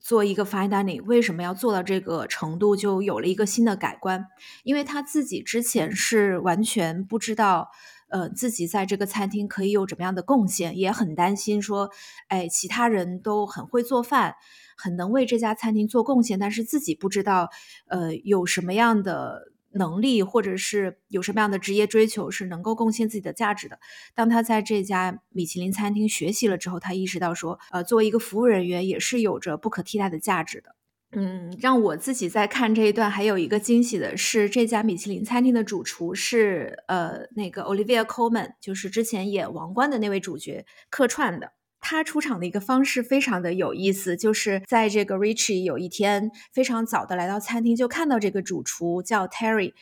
[0.00, 4.26] 做一个 fine dining，为什么要做到这个程度，就有了一个新的改观。
[4.64, 7.68] 因为他自己之前是完全不知道，
[8.08, 11.88] 呃，自己在这个餐厅可以有怎么样的贡献，也很担心说，
[12.26, 14.34] 哎，其他人都很会做饭，
[14.76, 17.48] 很能为这家餐厅做贡献，但是自己不知道，
[17.86, 19.49] 呃，有什么样的。
[19.72, 23.78] 能力，或者是有什么样的职业追求，是能够贡献自己的价值的。
[24.14, 30.74] 当他在这家米其林餐厅学习了之后，他意识到说，呃，作为一个服务人员，也是有着不可替代的价值的。
[31.12, 41.52] 嗯，让我自己在看这一段，还有一个惊喜的是，这家米其林餐厅的主厨是呃那个 Olivia Coleman，就是之前演《王冠》的那位主角客串的。
[41.80, 49.72] 他出场的一个方式非常的有意思，就是在这个 Richie 有一天非常早的来到餐厅，就看到这个主厨叫 Terry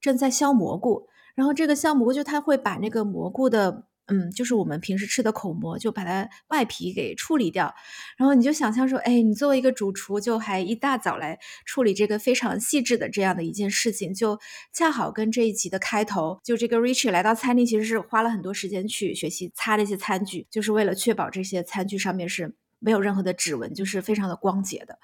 [0.00, 3.87] 正在削蘑菇，然后这个削蘑菇就他会把那个蘑菇的。
[4.10, 7.74] 嗯，就是我们平时吃的口蘑，就把它外皮给处理掉。
[8.16, 14.40] 然后你就想象说，哎，你作为一个主厨，就还一大早来处理这个非常细致的这样的一件事情，就
[14.72, 24.98] 恰好跟这一集的开头，就这个 Richie 来到餐厅，其实是花了很多时间去学习擦这些餐具，就是为了确保这些餐具上面是没有任何的指纹，就是非常的光洁的。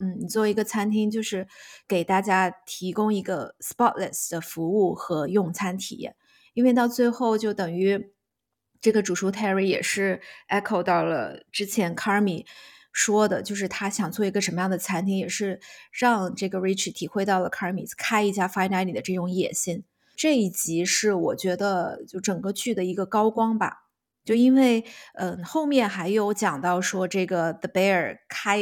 [0.00, 1.46] 嗯，你作为一个餐厅，就是
[1.86, 6.16] 给大家提供一个 spotless 的服务和用餐体验，
[6.52, 8.10] 因为到最后就等于。
[8.80, 12.46] 这个主厨 Terry 也是 echo 到了之前 Carmi
[12.92, 15.60] 说的，就是他想做一个什么样的餐厅，也是
[15.92, 19.84] 让这个 Rich 体会到了 Carmi 开一家 Fine Dining 的这种野心。
[20.16, 23.84] 这一集是我觉得就整个剧的一个高光吧，
[24.24, 28.58] 就因为嗯后面还有讲到说这个 The Bear 开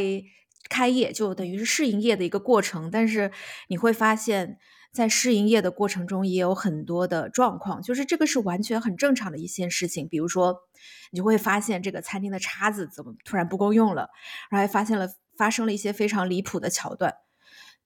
[0.69, 3.31] 开业就等于是试营业的一个过程，但是
[3.69, 4.59] 你会发现。
[4.93, 10.09] 在试营业的过程中，也有很多的状况，就是这个是完全很正常的一件事情。
[10.09, 10.63] 比如说，
[11.11, 14.11] 你就会发现这个餐厅的叉子怎么突然不够用了，
[14.51, 17.15] 然后还发现了发生了一些非常离谱的桥段。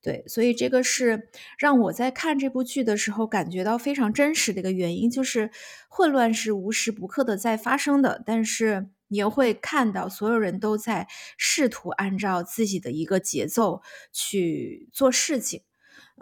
[0.00, 5.50] 对，所以这个是让我在看这部剧的时候感觉到非常真实的一个原因，就是
[5.88, 15.62] 混乱是无时不刻的在发生的，但是你又会看到所有人都在试图按照自己的一个节奏去做事情。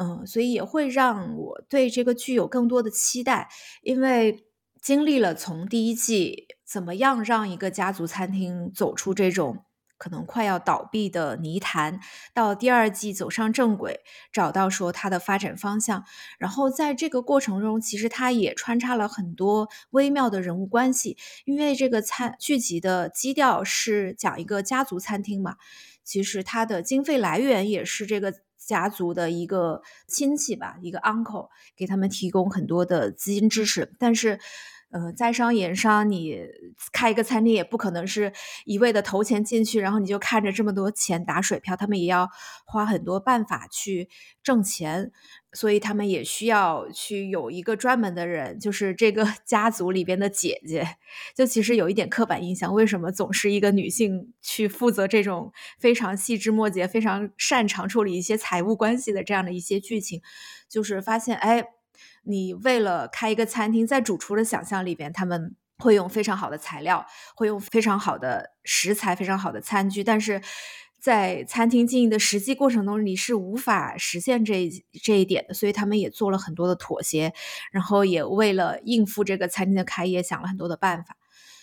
[0.02, 3.50] 嗯，所以也会让我对这个剧有更多的期待，
[3.82, 4.46] 因为
[4.80, 9.66] 经历了从第一季怎么样让一个家族餐厅走出这种
[9.98, 12.00] 可能快要倒闭的泥潭，
[12.32, 14.00] 到第二季走上正轨，
[14.32, 16.02] 找到说它的发展方向，
[16.38, 25.56] 然后在这个过程中，其实它也穿插了很多微妙的人物关系，因为这个餐剧集的基调是讲一个家族餐厅嘛，
[26.02, 28.32] 其实它的经费来源也是这个。
[28.70, 34.38] 家族的一个亲戚吧，一个 uncle 给他们提供很多的资金支持，但是。
[34.90, 36.40] 呃，在商言商，你
[36.92, 38.32] 开一个餐厅也不可能是
[38.64, 41.76] 一味的投钱进去，然后你就看着这么多钱打水漂。
[41.76, 42.28] 他们也要
[42.64, 44.08] 花很多办法去
[44.42, 45.12] 挣钱，
[45.52, 50.96] 所以他们也需要去有一个专门的人，就是这个 家族里边的姐姐。
[51.36, 60.20] 就其实有一点刻板印象，为什么总是一个女性去负责这种非常细枝末节、非常擅长处理一些财务关系的这样的一些剧情？
[60.68, 61.64] 就是发现，哎。
[62.24, 70.42] 你为了开一个餐厅，在主厨的想象里边，他们会用非常好的材料，会用非常好的食材，非常好的餐具，但是
[70.98, 74.70] 在餐厅经营的实际过程中，你是无法实现这
[75.02, 77.32] 这一点的，所以他们也做了很多的妥协，
[77.72, 81.16] 然后也为了应付这个餐厅的开业，想了很多的办法。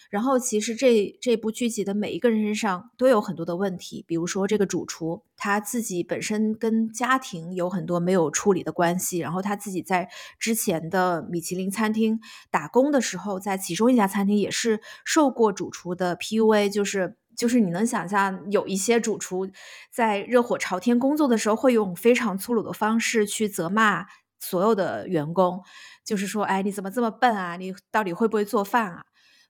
[0.10, 19.50] 然后，其实这这部剧集的每一个人身上都有很多的问题，比如说这个主厨他自己本身跟家庭有很多没有处理的关系，然后他自己在之前的米其林餐厅打工的时候，在其中一家餐厅也是受过主厨的 PUA，就是就是你能想象有一些主厨
[19.92, 24.06] 在热火朝天工作的时候，会用非常粗鲁的方式去责骂
[24.40, 25.62] 所有的员工，
[26.06, 27.58] 就是说，哎，你怎么这么笨啊？
[27.58, 29.04] 你到底会不会做饭啊？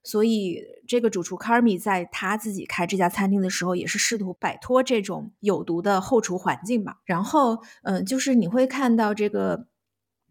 [0.08, 6.96] 所以，这个主厨 Carmi 在他自己开这家餐厅的时候，也是试图摆脱这种有毒的后厨环境吧。
[7.04, 9.66] 然后，嗯，就是你会看到这个，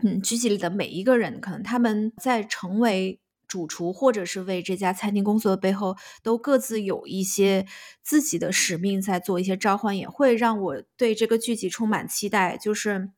[0.04, 7.68] 嗯，剧集里的每一个人，可能他们在成为主厨或者是为这家餐厅工作的背后，都各自有一些
[8.02, 12.58] 自己的使命在做一些召唤，也会让我对这个剧集充满期待。
[12.58, 13.12] 就是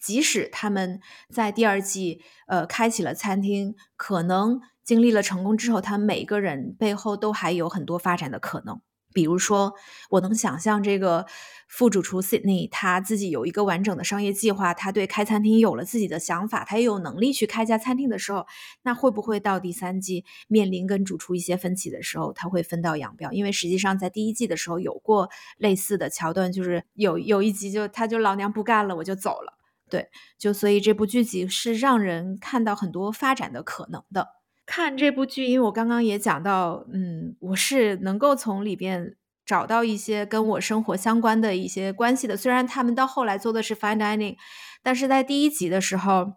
[0.00, 0.98] 即使他们
[1.28, 4.62] 在第二季，呃，开启了餐厅，可能。
[4.86, 8.80] 经历了成功之后，他每个人背后都还有很多发展的可能。
[9.12, 9.72] 比如说，
[10.10, 11.24] 我能想象这个
[11.68, 18.46] 副主厨 Sydney 他自己有一个完整的商业计划，他对开餐厅有了自己的想法，他也有能力去开家餐厅的时候，
[18.82, 23.32] 那会不会到第三季面临跟主厨一些分歧的时候，他会分道扬镳？
[23.32, 29.54] 因为实际上在第一季的时候有过类似的桥段，就是有有一集就他就老娘不干了，我就走了。
[29.88, 34.28] 对，就所以这部剧集是让人看到很多发展的可能的。
[34.66, 42.36] 看这部剧，因为我刚刚也讲到，嗯，我是能够从里边找到一些跟我生活相关的一些关系的。
[42.36, 44.36] 虽然他们到后来做的是 fine dining，
[44.82, 46.32] 但是在第一集的时候，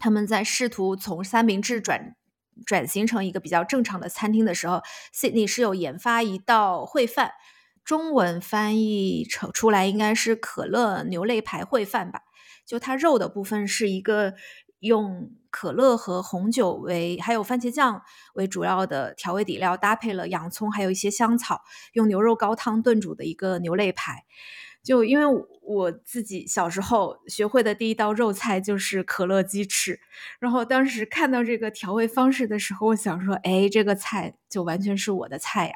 [0.00, 2.16] 他们在试图从三明治转
[2.66, 4.82] 转型成一个比较正常的餐厅的时候
[5.14, 7.34] ，Sydney 是有研发一道烩饭，
[7.84, 12.22] 中文翻译成出来应该是可乐牛肋排烩饭吧。
[12.66, 14.34] 就它肉的部分是一个
[14.80, 15.30] 用。
[15.54, 18.02] 可乐和红酒为，还有番茄酱
[18.34, 24.24] 为主要的调味底料，搭配了洋葱，还有一些香草，用牛肉高汤炖煮的一个牛肋排。
[24.82, 30.00] 就因为我自己小时候学会的第一道肉菜就是可乐鸡翅，
[30.40, 35.74] 然后当时看到这个调味方式的时候，我想说，哎，这个菜就完全是我的菜呀。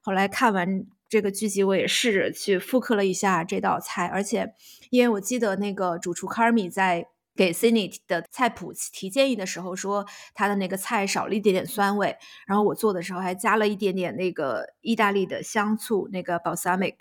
[0.00, 4.54] 后来看完这个剧集，我也试着去复刻了一下这道菜，而且
[4.88, 7.08] 因为我记得那个主厨卡尔米在。
[7.34, 12.16] 给 Cindy 的菜谱提建议的时候，说他的那个菜少了一点点酸味，
[12.46, 16.96] 然后我做的时候还加了一点点那个意大利的香醋，那个 balsamic，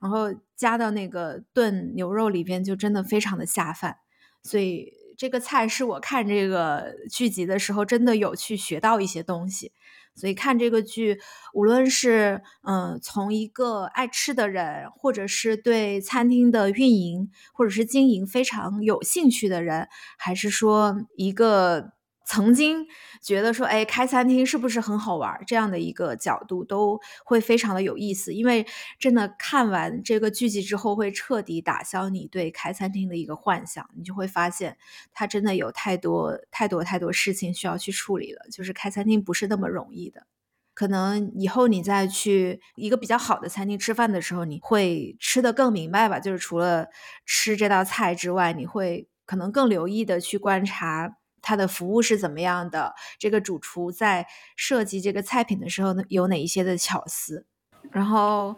[0.00, 3.96] 然后加到那个炖牛肉里边，就真的非常的下饭。
[4.42, 9.72] 所以这个菜是我看这个剧集的时候，真的有去学到一些东西。
[10.14, 11.20] 所以看这个剧，
[11.54, 19.88] 无论是嗯，从一个爱吃的人，或者是对餐厅的运营或者是经营非常有兴趣的人，
[20.18, 21.92] 还是说一个。
[22.32, 22.86] 曾经
[23.20, 25.38] 觉得说，哎，开餐厅是不是很好玩？
[25.46, 28.66] 这样的一个角度都会非常的有意思，因为
[28.98, 33.86] 真的看完这个剧集之后，会彻底打消你对开餐厅的一个幻想。
[33.94, 34.78] 你就会发现，
[35.12, 38.40] 它真的有太多太多太多事情需要去处理了。
[38.50, 40.26] 就是开餐厅不是那么容易的。
[40.72, 46.18] 可能以后你再去一个比较好的餐厅吃饭的时候，你会吃得更明白吧？
[46.18, 46.86] 就是除了
[47.26, 51.18] 吃这道菜之外，你会可能更留意的去观察。
[51.42, 52.94] 它的服务是怎么样的？
[53.18, 54.26] 这个主厨在
[54.56, 57.44] 设计这个菜品的时候，有哪一些的巧思？
[57.90, 58.54] 然后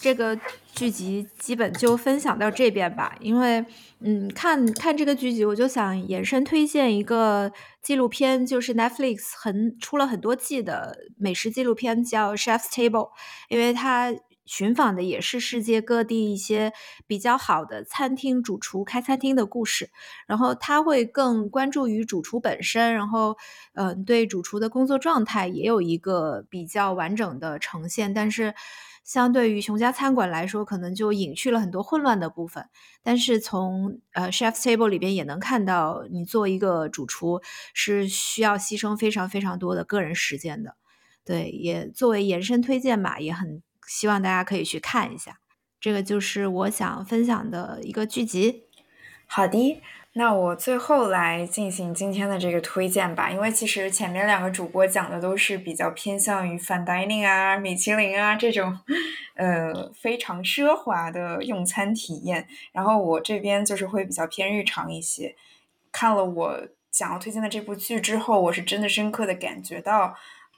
[0.00, 0.38] 这个
[0.72, 3.16] 剧集基本就分享到这边吧。
[3.20, 3.64] 因为，
[4.00, 13.10] 嗯，看看这个剧集，我就想延伸推荐一个纪录片，就是 Netflix 很出了很多季的美食纪录片，叫 Chef's Table，
[13.48, 14.14] 因为它。
[14.48, 16.72] 寻访的也是世界各地一些
[17.06, 19.90] 比较好的餐厅主厨开餐厅的故事，
[20.26, 23.36] 然后他会更关注于主厨本身，然后
[23.74, 28.14] 嗯，对主厨的工作状态也有一个比较完整的呈现。
[28.14, 28.54] 但是
[29.04, 32.68] 相对于熊家餐馆来说，可能就隐去了很多混乱的部分。
[33.02, 37.40] 但是从呃 Chef's Table 里边也能看到，你做一个主厨
[37.74, 40.76] 是需要牺牲非常非常多的个人时间的。
[41.24, 43.62] 对，也作为延伸推荐吧，也很。
[43.88, 45.40] 希望大家可以去看一下，
[45.80, 48.64] 这个就是我想分享的一个剧集。
[49.26, 49.82] 好的，
[50.12, 53.30] 那我最后来进行今天的这个推荐吧。
[53.30, 58.78] 因为其实前面两个主播讲的都是比较偏向于 fine dining 啊、米其林啊这种，
[59.34, 62.46] 呃，非常奢华的用餐体验。
[62.72, 65.34] 然后我这边就是会比较偏日常一些。
[65.90, 70.14] 看了我想要推荐的这部剧之后，我是真的深刻的感觉到。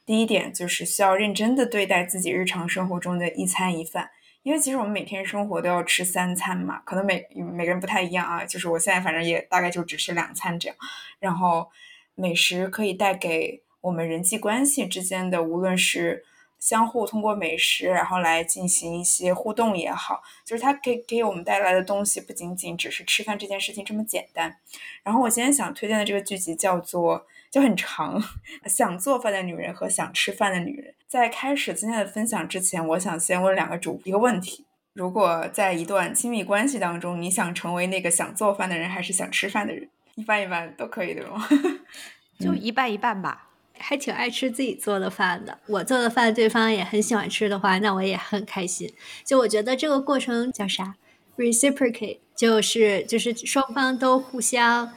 [0.06, 4.10] 第一点就是需要认真的对待自己日常生活中的一餐一饭，
[4.42, 8.44] 因为其实我们每天生活都要吃三餐嘛，可能每每个人不太一样啊。
[8.44, 10.76] 就是我现在反正也大概就只吃两餐这样。
[11.20, 11.70] 然后
[12.16, 16.24] 美食可以带给我们人际关系之间的，无论是
[16.58, 24.56] 相互通过美食然后来进行一些互动也好，就是它给给我们带来的东西不仅仅只是吃饭这件事情这么简单。
[25.04, 27.26] 然后我今天想推荐的这个剧集叫做。
[27.50, 28.22] 就很长，
[28.66, 30.94] 想做饭的女人和想吃饭的女人。
[31.08, 39.88] 在开始今天的分享之前，我想先问两个主一个问题：如果在一段亲密关系当中，你想成为那个想做饭的人，还是想吃饭的人？
[40.14, 41.48] 一般一般都可以，对吗？
[42.38, 43.48] 就一半一半吧。
[43.82, 45.58] 还挺爱吃自己做的饭的。
[45.66, 48.92] 我做的饭，对方也很喜欢吃的话，那我也很开心。
[49.24, 50.94] 就我觉得这个过程叫啥
[51.38, 54.92] ？reciprocate，就是就是双方都互相，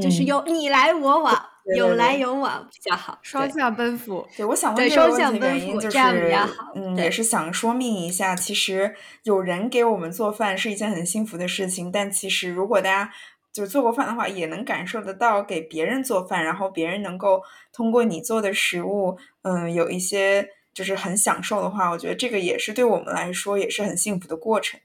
[0.00, 1.48] 就是有你来我往。
[1.76, 4.26] 有来有往比较好，双向奔赴。
[4.36, 5.98] 对，我想问这个问题原因就是，
[6.74, 11.92] 嗯，也是想说明一下，其实有人给我们做饭是一件很幸福的事情。
[11.92, 13.12] 但其实如果大家
[13.52, 17.42] 就做过饭的话，也能感受得到给别人做饭，然后别人能够
[17.72, 24.80] 通过你做的食物，嗯，有一些就是很享受的话，我觉得这个也是对我们来说也是很幸福的过程。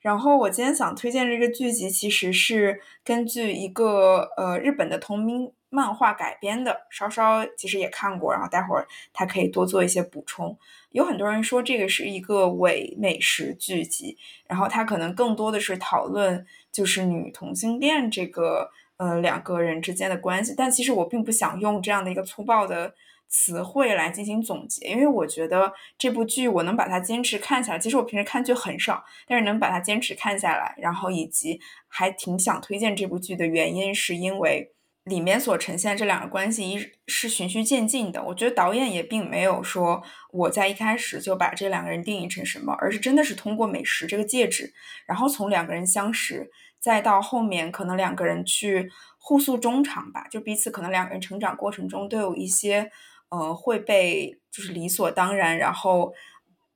[0.00, 6.86] 然后我今天想推荐这个剧集，其实是根据一个呃日本的同名漫画改编的。
[6.90, 10.56] 稍稍其实也看过，然后待会儿他可以多做一些补充。
[10.90, 14.16] 有很多人说这个是一个伪美食剧集，
[14.46, 20.54] 然后他可能更多的是讨论就是女同性恋这个呃两个人之间的关系。
[20.56, 22.94] 但其实我并不想用这样的一个粗暴的。
[23.34, 27.78] 词汇来进行总结，因为我觉得这部剧我能把它坚持看下来。
[27.78, 31.58] 其实我平时看剧很少，但是能把它坚持看下来，然后以及
[31.88, 34.70] 还挺想推荐这部剧的原因，是因为
[35.04, 38.22] 里面所呈现这两个关系一是循序渐进的。
[38.22, 44.72] 我觉得导演也并没有说我在一开始就把这两个人定义成什么，而是真的是通过美食这个介质，
[45.06, 46.50] 然后从两个人相识，
[46.80, 52.90] 再到后面可能两个人去互诉衷肠吧，就彼此可能两个人成长过程中都有一些。
[53.34, 56.12] 呃，会被就是理所当然，然后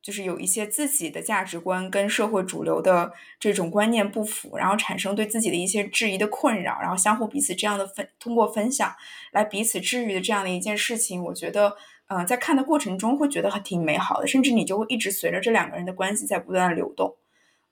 [0.06, 8.94] 就是有一些自己的价值观跟社会主流的这种观念不符，然后产生对自己的一些质疑的困扰，然后相互彼此这样的分通过分享
[9.32, 11.76] 来彼此治愈的这样的一件事情，我觉得，
[12.06, 17.16] 嗯，在看的过程中会觉得还挺美好的，甚至你就会一直随着这两个人的关系在不断的流动，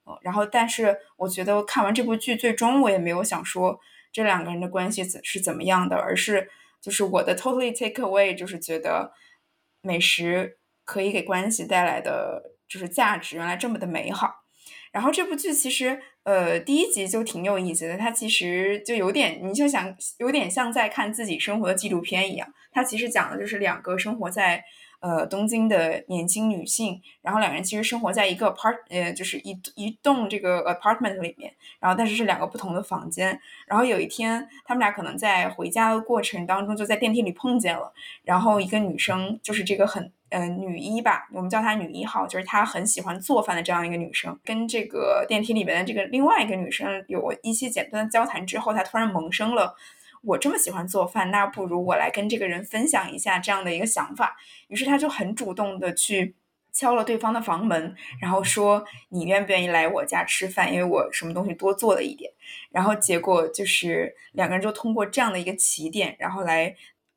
[0.05, 3.79] 嗯，然后但是我觉得看完这部剧，最终我也没有想说
[4.13, 6.51] 这两个人的关系怎是怎么样的，而是。
[6.81, 9.15] 就是我的 totally take away，就是觉得
[9.81, 14.43] 美食可以给关系带来的就是价值，原来这么的美好。
[14.93, 22.49] 然后这部剧其实呃第一集就挺有意思的，它其实就有点你就想有点像在看自己生活的纪录片一样。
[22.71, 24.65] 它其实讲的就是两个生活在。
[25.01, 33.39] 呃，东京的年轻女性，然后两人其实生活在一个 part，呃，就是一一栋这个 apartment 里面，然后但是是两个不同的房间。
[33.67, 37.93] 然后有一天，他们俩可能在回家的过程当中就在电梯里碰见了。
[38.23, 49.77] 然后一个女生，就是这个很呃女一吧，我们叫她女一号，就是她很喜欢做饭的这样一个女生，跟这个电梯里面的这个另外一个女生有一些简单的交谈之后，她突然萌生了。
[50.23, 54.37] 我这么喜欢做饭，那不如我来跟这个人分享一下这样的一个想法。
[54.69, 56.35] 于是她就很主动的去
[56.73, 60.73] 敲了对方的房门，然后说：“你愿不愿意来我家吃饭？
[60.73, 62.33] 因为我什么东西多做了一点。”
[62.73, 66.75] 然后结果就是两个人就通过这样的一个起点，然后来。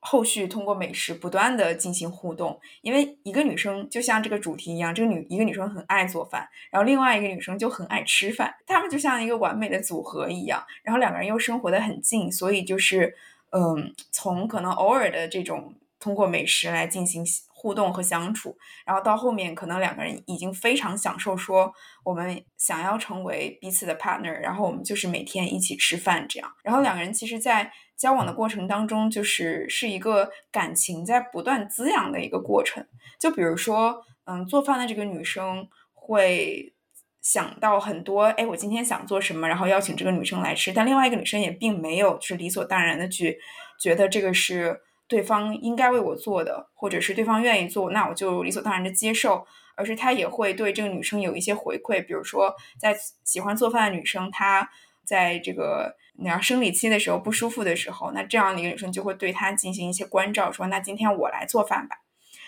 [0.10, 13.14] 后续通过美食不断的进行互动，因为一个女生就像这个主题一样，这个女一个女生很爱做饭，然后另外一个女生就很爱吃饭，她们就像一个完美的组合一样，然后两个人又生活的很近，所以就是
[13.50, 21.74] 嗯，从可能偶尔的这种通过美食来进行互动和相处，然后到后面可能两个人已经非常享受说
[22.06, 27.74] 我们想要成为彼此的 partner，然后我们就是每天一起吃饭这样，然后两个人其实，在。
[27.98, 32.86] 交往的过程当中，就是是一个感情在不断滋养的一个过程。
[33.20, 36.76] 就比如说，嗯，做饭的这个女生会
[37.22, 40.72] 想到很多，哎，我今天想做什么，然后邀请这个女生来吃。
[40.72, 43.40] 但另外一个女生也并没有是理所当然的去
[43.80, 49.48] 觉得这个是对方应该为我做的，或者是对方愿意做，那我就理所当然的接受。
[49.76, 54.70] 而是她也会对这个女生有一些回馈，比如说，在喜欢做饭的女生，她
[55.04, 55.96] 在这个。
[56.20, 61.98] 你要生理期的时候不舒服的时候，那这样的一个女生就会对她进行一些关照，说那今天我来做饭吧。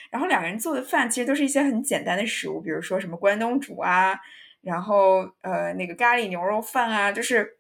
[0.10, 4.20] 然后两个人做的饭其实都是一些很简单的食物，比如说什么关东煮啊，
[4.62, 7.60] 然后呃那个咖喱牛肉饭啊，就是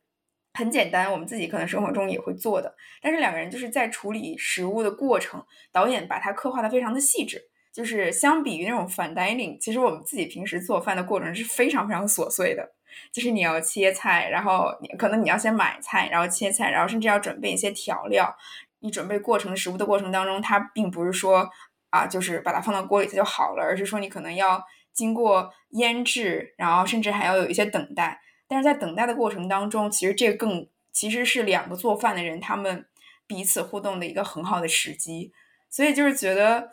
[0.55, 2.73] 很简单，我们自己可能生活中也会做的。
[3.03, 7.39] 但是两个人就是在处理食物的过程，导演把它刻画的非常的细致，
[7.71, 12.73] 就是相比于那种 fine dining，其实我们自己平时做饭的过程是非常非常琐碎的。
[13.11, 18.35] 就是你要切菜，然后可能你要先买菜，然后切菜，然后甚至要准备一些调料。
[18.81, 21.49] 你准备过程食物的过程当中，它并不是说
[21.89, 24.63] 啊，就是把它放到锅里它就好了，而是说你可能要
[24.93, 28.21] 经过腌制，然后甚至还要有一些等待。
[28.47, 32.85] 但是在等待的过程当中，其实这更其实是两个做饭的人他们
[33.27, 35.33] 彼此互动的一个很好的时机。
[35.69, 36.69] 所以就是觉得，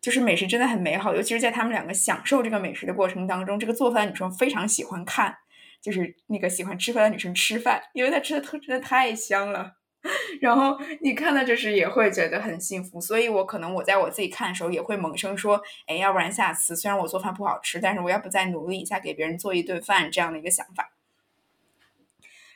[0.00, 5.38] 就是美食真的很美好，尤其是在他们两个享受这个美食的过程当中，这个做饭的女生非常喜欢看。
[5.80, 9.74] 就是那个喜欢吃饭的女生吃饭，因为她吃的特真的太香了。
[10.40, 20.92] 然后你看到就是也会觉得很幸福，所以我可能我在我自己看的时候也会萌生说，哎，要不然下次虽然我做饭不好吃，但是我要不再努力一下给别人做一顿饭这样的一个想法。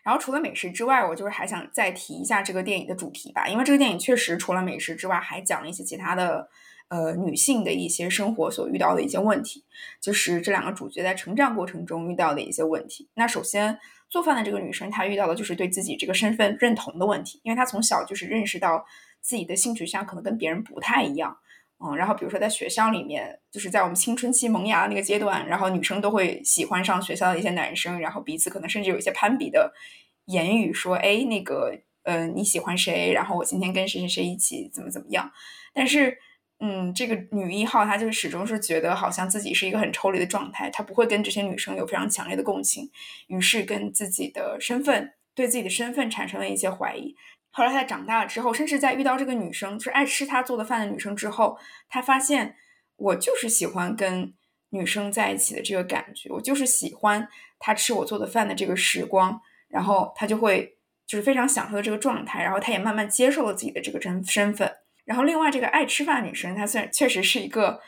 [0.05, 6.49] 然后除了美食之外，我就是还想再提一下这个电影的主题吧，因为这个电影确实除了美食之外，还讲了一些其他的。
[6.93, 9.65] 呃，女性的一些生活所遇到的一些问题，
[9.99, 13.09] 就是这两个主角在成长过程中遇到的一些问题。
[13.15, 13.79] 那首先，
[14.11, 18.85] 做饭的这个女生，她遇到的就是对自己这个身份认同的问题，因为她从小就是认识到
[19.23, 21.35] 自己的性取向可能跟别人不太一样。
[21.83, 29.73] 嗯，然后比如说在学校里面，就是在我们青春期萌芽的那个阶段，然后女生都会喜欢上学校的一些男生，然后彼此可能甚至有一些攀比的
[30.27, 33.15] 言语，说，哎，那个，呃，你喜欢谁？
[33.15, 35.33] 然后我今天跟谁谁谁一起怎么怎么样？
[35.73, 36.19] 但是，
[36.65, 42.89] 嗯，这个女一号她就是始终是觉得好像自己是一个很抽离的状态，她不会跟这些女生有非常强烈的共情，
[43.27, 47.17] 于是跟自己的身份对自己的身份产生了一些怀疑。
[47.51, 51.59] 后来她长大了之后，甚至在遇到这个女生，就是爱吃她做的饭的女生之后，
[51.89, 52.55] 她发现
[52.95, 54.33] 我就是喜欢跟
[54.71, 64.73] 女生在一起的这个感觉，我就是喜欢她吃我做的饭的这个时光，然后她就会就是非常享受的这个状态，然后她也慢慢接受了自己的这个身身份。
[65.05, 67.81] 然后另外这个爱吃饭女生，她虽然确实是一个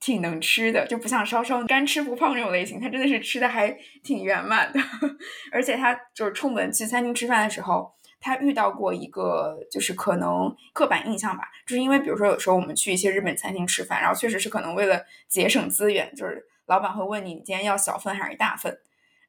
[0.00, 4.80] 挺能吃的，就不像稍稍干吃不胖这种类型，她真的是吃的还挺圆满的，
[5.52, 7.92] 而且她就是出门去餐厅吃饭的时候。
[8.24, 18.78] 她遇到过一个，就是可能刻板印象吧，就是因为比如说有时候我们去一些日本餐厅吃饭，然后确实是可能为了节省资源，就是老板会问你你今天要小份还是大份，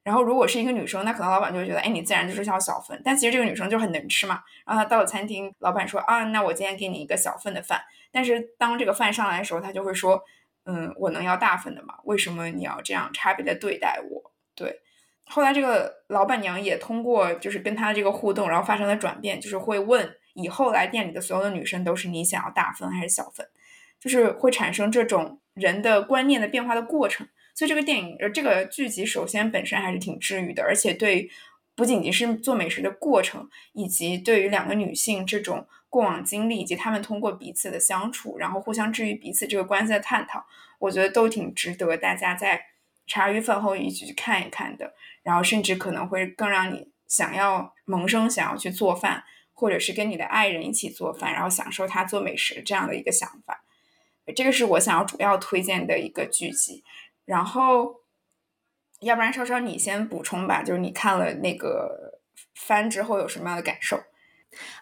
[0.04, 7.82] 然后如果是一个女生，那可能老板就会觉得，哎，你自然就是要小份，但其实这个女生就很能吃嘛，然后她到了餐厅，老板说啊，那我今天给你一个小份的饭，
[8.12, 10.22] 但是当这个饭上来的时候，她就会说，
[10.66, 11.95] 嗯，我能要大份的吗？
[12.04, 14.32] 为什么你要这样差别的对待我？
[14.56, 14.82] 对。
[15.26, 23.47] 后来，这个老板娘也通过就是跟他这个互动，然后发生了转变，就是会问以后来店里的所有的女生都是你想要大份还是小份，
[24.01, 27.26] 就是会产生这种人的观念的变化的过程。
[27.54, 31.30] 所以这个电影呃这个剧集首先本身还是挺治愈的，而且对
[31.76, 40.45] 不仅仅是做美食的过程，以及对于两个女性这种过往经历以及她们通过彼此的相处，然后互相治愈彼此这个关系的探讨，
[40.80, 42.62] 我觉得都挺值得大家在
[43.06, 44.93] 茶余饭后一起去看一看的。
[45.24, 49.24] 然后甚至可能会更让你想要萌生想要去做饭，
[49.54, 53.64] 或者是跟你的爱人一起做饭，然后享受他做美食这样的一个想法。
[54.36, 56.84] 这个是我想要主要推荐的一个剧集。
[57.26, 58.01] 然后，
[59.01, 62.19] 要不然稍稍你先补充吧，就是你看了那个
[62.55, 63.99] 番之后有什么样的感受？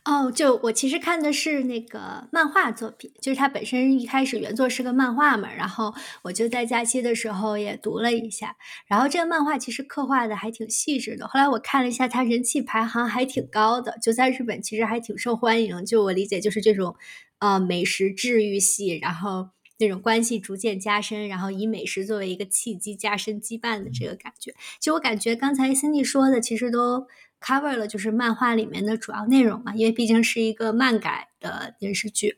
[0.04, 11.26] 哦，就我其实看的是那个漫画作品，就是它本身一开始原作是个漫画嘛，然后我就在假期的时候也读了一下，然后这个漫画其实刻画的还挺细致的。
[11.26, 15.86] 后来我看了一下，它人气排行还挺高的，就在日本其实还挺受欢迎。
[15.86, 16.98] 就我理解，就是这种
[17.40, 19.52] 呃美食治愈系，然后
[19.82, 24.56] 那种关系逐渐加深，然后以美食作为一个契机加深羁绊的这个感觉。
[24.80, 27.08] 就我感觉刚才 Cindy 说的，其实都。
[27.44, 32.38] cover 了就是漫画里面的主要内容嘛，因为毕竟是一个漫改的电视剧，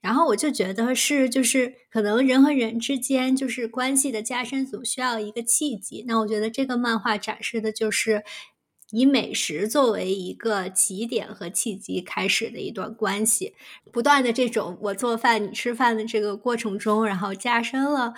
[0.00, 8.24] 然后我就觉得是就是可能人和人之间就是关系的加深总需要一个契机，那我觉得这个漫画展示的就是
[8.92, 13.54] 以美食作为一个起点和契机开始的一段关系，
[13.90, 18.14] 不断的这种我做饭你吃饭的这个过程中，然后加深了。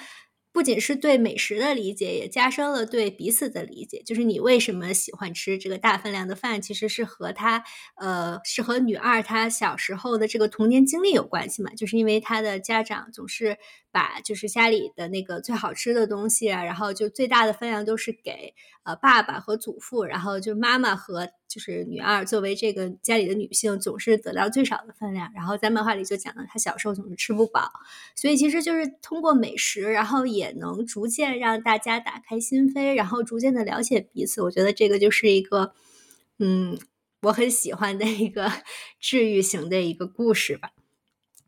[0.52, 4.02] 不仅是对美食的理解，也加深了对彼此的理解。
[4.04, 7.64] 就是你为什么喜欢吃这个大分量的饭，其实是和他，
[7.96, 11.72] 呃，是和女二她小时候的这个童年经历有关系嘛？
[11.74, 13.58] 就是因为她的家长总是。
[13.94, 25.30] 把就是家里的那个最好吃的东西啊，然后就最大的分量都是给呃爸爸和祖父，然后就妈妈和就是女二作为这个家里的女性，总是得到最少的分量。
[25.32, 27.70] 然后在漫画里就讲了她小时候总是吃不饱，
[28.16, 34.42] 所以其实就是通过美食，然后也能逐渐让大家打开心扉，然后逐渐的了解彼此。
[34.42, 35.72] 我觉得这个就是一个
[36.40, 36.76] 嗯
[37.22, 38.50] 我很喜欢的一个
[38.98, 40.72] 治愈型的一个故事吧。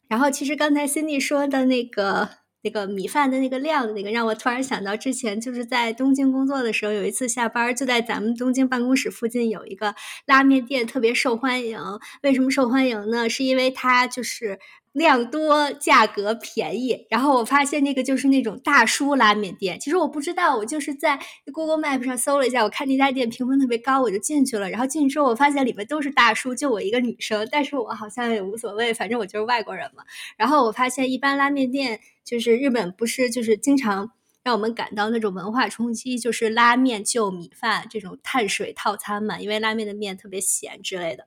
[0.08, 2.28] 然后，其实刚才 Cindy 说的那个
[2.62, 9.94] 那个米饭的那个量那个，让我突然想到之前就是在东京工作的时候，有一次下班就在咱们东京办公室附近有一个
[10.26, 11.78] 拉面店特别受欢迎。
[12.22, 13.28] 为什么受欢迎呢？
[13.28, 14.58] 是因为它就是。
[14.96, 19.78] 量多价格便宜，然后我发现那个就是那种大叔拉面店。
[19.78, 21.20] 其实我不知道，我就是在
[21.52, 24.70] Google Map 上搜了一下，我看那家店评分特别高，我就进去了。
[24.70, 27.46] 然后进去之后，我发现里面都是大叔，就我一个女生。
[27.52, 30.02] 但是我好像也无所谓，反正我就是外国人嘛。
[30.38, 41.26] 然后我发现一般拉面店就是日本不是就是经常让我们感到那种文化冲击，就是拉面就米饭这种碳水套餐嘛，因为拉面的面特别咸之类的。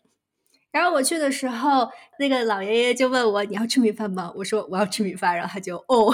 [0.72, 1.90] 然后我去的时候，
[2.20, 6.14] 那个老爷爷就问我：“你要吃米饭吗？”我说：“我要吃米饭。”然后他就哦，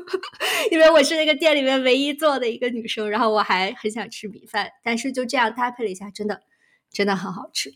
[0.70, 6.42] 因为我是那个店里面唯一做的一个女生，然后我还很想吃米饭，但是就这样搭配了一下，真的
[6.92, 7.72] 真的很好吃。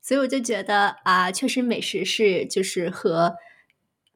[0.00, 3.34] 所以我就觉得啊，确实美食是就是和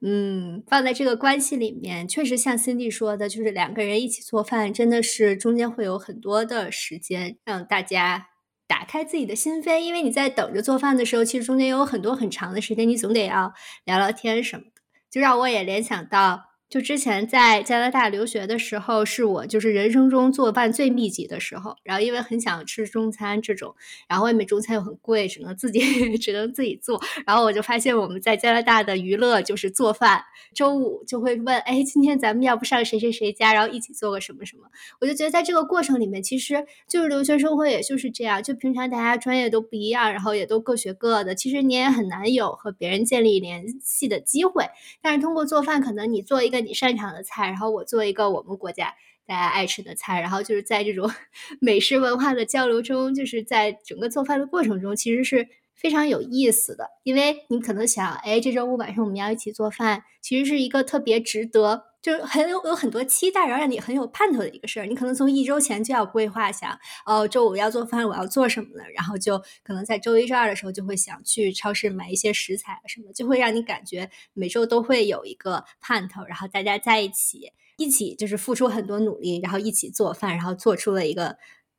[0.01, 8.29] 嗯放在这个关系里面，确实像 Cindy 说的，就是两个人一起做饭，真的是中间会有很多的时间让大家。
[8.69, 13.53] 打开自己的心扉，因为你在等着做饭的时候，其实中间有很多很长的时间，你总得要
[13.85, 14.83] 聊聊天什么的。
[15.11, 16.48] 就让我也联想到。
[16.69, 21.75] 就之前在加拿大留学的时候，是我就是人生中做饭最密集的时候。
[21.83, 23.75] 然后因为很想吃中餐这种，
[24.07, 25.81] 然后外面中餐又很贵，只能自己
[26.19, 27.01] 只能自己做。
[27.27, 30.23] 然后我就发现我们在加拿大的娱乐就是做饭。
[30.55, 34.65] 周五就会问，哎，今天咱们要不上谁谁谁家，然后一起做个什么什么？
[35.01, 38.43] 我就觉得在这个过程里面，其实就是留学生活也就是这样。
[38.43, 44.67] 就平常大家专业都不一样，然后也都各学各的，其实你也很难有和别人建立联系的机会。
[45.01, 46.58] 但是通过做饭，可能你做一个。
[46.61, 48.95] 你擅长的菜，然后我做一个我们国家
[49.27, 51.11] 大家爱吃的菜，然后就是在这种
[51.61, 55.49] 美食文化的交流中，就是在整个做饭的过程中，其实是
[55.81, 56.89] 非常有意思的。
[57.05, 64.87] 因为你可能想，哎，这周五晚上我们要一起做饭，其实是一个特别值得，就是很有有很多期待，然后让你很有盼头的一个事儿。
[64.87, 68.85] 你可能从一周前就要规划，想哦，周五要做饭，我要做什么呢？
[68.95, 81.37] 然后就可能在周一、周二的时候就会想去超市买一些食材什么，就会让你感觉每周都会有一个盼头，然后大家在一起，一起就是付出很多努力，然后一起做饭，然后做出了一个。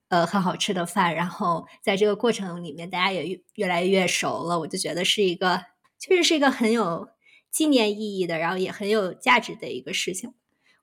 [0.10, 4.60] 呃，很好吃的饭，然后在这个过程里面，大家也越来越熟了。
[4.60, 5.64] 我就觉得是一个，
[6.00, 7.10] 确实是一个很有
[7.52, 10.34] 纪念意义的，然后也很有价值的一个事情。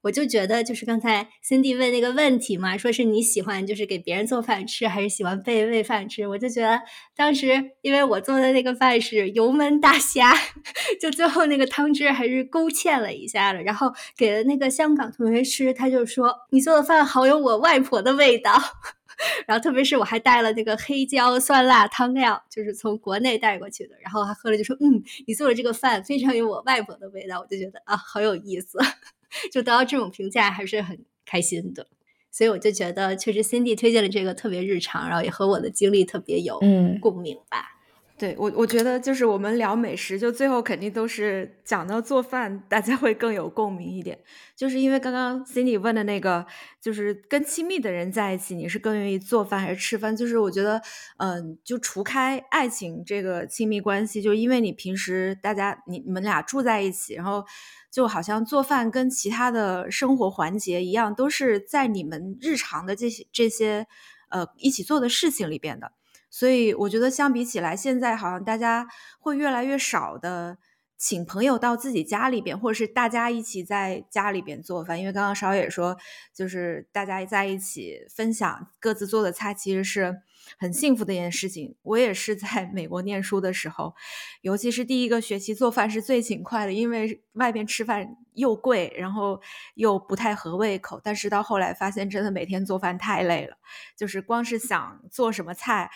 [0.02, 6.28] 我就觉得，就是刚才 Cindy 问那个问题嘛，说是你喜欢就是给别人做饭吃，还是喜欢被喂饭吃？
[6.28, 6.80] 我就觉得
[7.16, 10.32] 当时因为我做的那个饭是油焖大虾，
[11.02, 18.52] 就最后那个汤汁还是勾芡了一下的，然后给了那个香港同学吃，他就说你做的饭好有我外婆的味道。
[19.46, 23.96] 然后，特别是我还带了那个黑椒酸辣汤料，就是从国内带过去的。
[24.00, 28.78] 然后还喝了就说：“嗯，你做的这个饭非常有我外婆的味道。”我就觉得啊，好有意思，
[29.52, 31.86] 就得到这种评价还是很开心的。
[32.30, 36.58] 所以我就觉得，确实 Cindy 推荐的这个特别日常，然后也和我的经历特别有
[37.00, 37.75] 共鸣吧。
[38.18, 44.18] 对我，我觉得就是我们聊美食，就最后肯定都是讲到做饭，大家会更有共鸣一点。
[44.56, 46.46] 就是因为刚刚 Cindy 问的那个，
[46.80, 50.16] 就是跟亲密的人在一起，你是更愿意做饭还是吃饭？
[50.16, 50.80] 就是我觉得，
[51.18, 57.44] 嗯，就除开爱情这个亲密关系，就因为你平时大家你你们俩住在一起，然后
[57.92, 63.86] 就好像做饭跟其他的生活环节一样，都是在你们日常的这些这些
[64.30, 65.92] 呃一起做的事情里边的。
[66.38, 68.86] 所以我觉得，相比起来，现在好像大家
[69.18, 70.58] 会越来越少的
[70.98, 75.00] 请朋友到自己家里边，或者是大家一起在家里边做饭。
[75.00, 75.96] 因为刚刚少野说，
[76.34, 80.14] 就是大家在一起分享各自做的菜，其实是
[80.58, 81.74] 很幸福的一件事情。
[81.82, 83.94] 我也是在美国念书的时候，
[84.42, 89.40] 尤其是第一个学期做饭是最勤快的，因为外边吃饭又贵，然后
[89.74, 91.00] 又不太合胃口。
[91.02, 93.56] 但是到后来发现，真的每天做饭太累了，
[93.96, 95.90] 就是光是想做什么菜。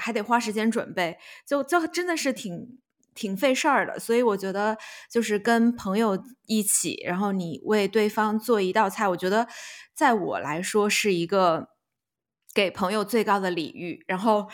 [0.00, 2.78] 还得花时间准备，就就真的是挺
[3.14, 3.98] 挺费事儿的。
[3.98, 4.78] 所以我觉得，
[5.10, 9.46] 就是跟朋友一起，然后你为对方做一道菜，我觉得
[9.92, 11.68] 在我来说是一个
[12.54, 14.04] 给朋友最高的礼遇。
[14.06, 14.48] 然后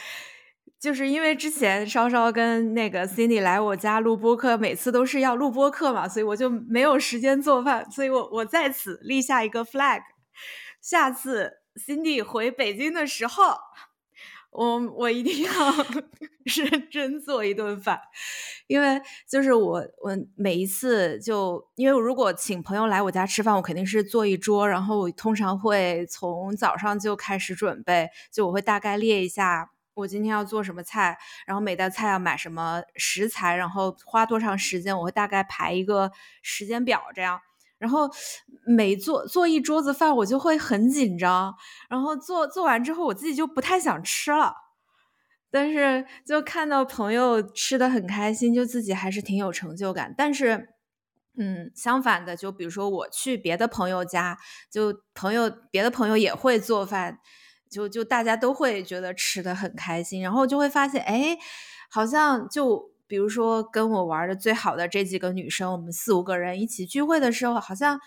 [0.78, 7.90] 就是因为之前稍稍跟那个 Cindy 来我家录播课，每次都是要录播课嘛，所以我就没有时间做饭。
[7.90, 10.02] 所以我我在此立下一个 flag，
[10.80, 13.54] 下次 Cindy 回北京的时候。
[14.58, 15.52] 我我一定要
[16.44, 18.00] 认真做一顿饭，
[18.66, 19.00] 因为
[19.30, 36.10] 就是我我每一次就因为如果请朋友来我家吃饭，我肯定是做一桌，然后我通常会从早上就开始准备，就我会大概列一下我今天要做什么菜，然后每道菜要买什么食材，然后花多长时间，我会大概排一个
[36.42, 37.40] 时间表这样。
[37.78, 38.10] 然后
[38.66, 41.54] 每做做一桌子饭，我就会很紧张。
[41.88, 44.52] 然后做做完之后，我自己就不太想吃了。
[45.50, 50.14] 但是就看到朋友吃的很开心，就自己还是挺有成就感。
[50.16, 50.70] 但是，
[51.38, 54.36] 嗯，相反的，就比如说我去别的朋友家，
[54.70, 57.20] 就朋友别的朋友也会做饭，
[57.70, 60.20] 就就大家都会觉得吃的很开心。
[60.20, 61.38] 然后就会发现，哎，
[61.90, 62.97] 好像就。
[63.08, 67.98] 比如说，跟我玩的最好的这几个女生，我们四五个人一起聚会的时候，好像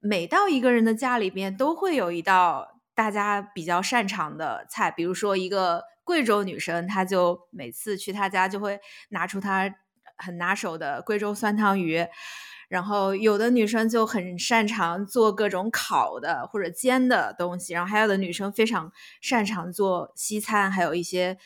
[0.00, 4.90] 每到一个人的家里边，都会有一道大家比较擅长的菜。
[4.90, 9.74] 比如说，一个贵州女生，她就每次去她家就会拿出她
[10.18, 12.06] 很拿手的贵州酸汤鱼。
[12.68, 18.92] 然后，有的女生就很擅长做各种烤的或者煎的东西，然后还有的女生非常
[19.22, 21.38] 擅长做西餐，还有一些。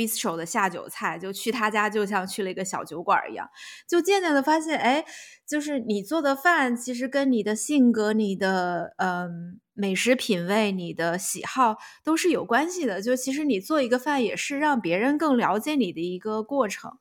[0.00, 3.46] Bistro 的下酒菜，就去他家就像去了一个小酒馆一样，
[3.86, 5.04] 就渐渐的发现，哎，
[5.46, 13.02] 就是你做的饭其实跟你的性格、你的嗯美食品味、你的喜好都是有关系的。
[13.02, 16.92] 就其实你做一个饭也是让别人更了解你的一个过程。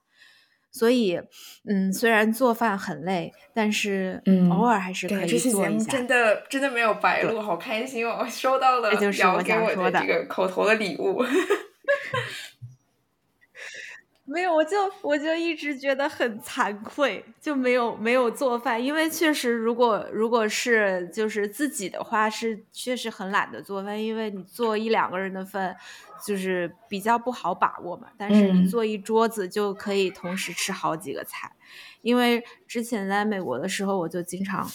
[0.71, 1.19] 所以，
[1.67, 5.91] 嗯，虽然做饭很累，但是嗯偶尔还是可以做一下。
[5.91, 8.27] 真的真的没有白录，好开心哦！
[8.29, 11.23] 收到了就是我给我的这个口头的礼物。
[14.31, 25.75] 没有，我就我就一直觉得很惭愧，就没有没有做饭，因为确实，如果如果是就是自己的话，是确实很懒得做饭，因为你做一两个人的饭，
[26.23, 28.09] 就是比较不好把握嘛。
[28.17, 31.51] 但是你做一桌子就可以同时吃好几个菜，
[32.03, 34.69] 因为之前在美国的时候，我就经常，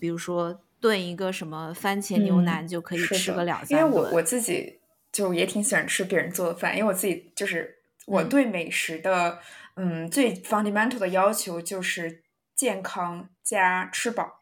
[0.00, 3.78] 比如说炖一个什么番茄牛腩就可以吃个两三顿。
[3.78, 4.80] 因为我我自己
[5.12, 7.75] 就也挺喜欢吃别人做的饭，因为我自己就是。
[8.06, 9.38] 我对美食的，
[9.74, 12.22] 嗯，最 fundamental 的要求就是
[12.54, 14.40] 健康加吃饱，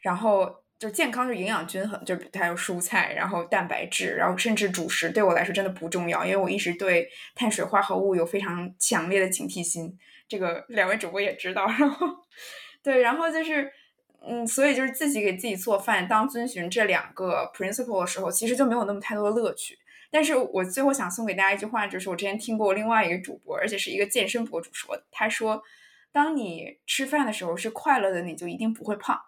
[0.00, 9.96] 然后就健康是营养均衡，就它有蔬菜，然后蛋白质，然后甚至主食对我来说真的不重要，因为我一直对碳水化合物有非常强烈的警惕心，
[10.28, 12.06] 这个两位主播也知道，然后
[12.82, 13.72] 对，然后就是，
[14.26, 19.78] 嗯，所以就是自己给自己做饭，当遵循这两个 principle 的时候，其实就没有那么太多的乐趣。
[20.14, 25.04] 但是我最后想送给大家一句话，就是我之前听过另外一个主播，而且是一个健身博主说的。
[25.10, 25.60] 他说
[26.14, 29.20] ：“当你吃饭的时候是快乐的，你就一定不会胖。”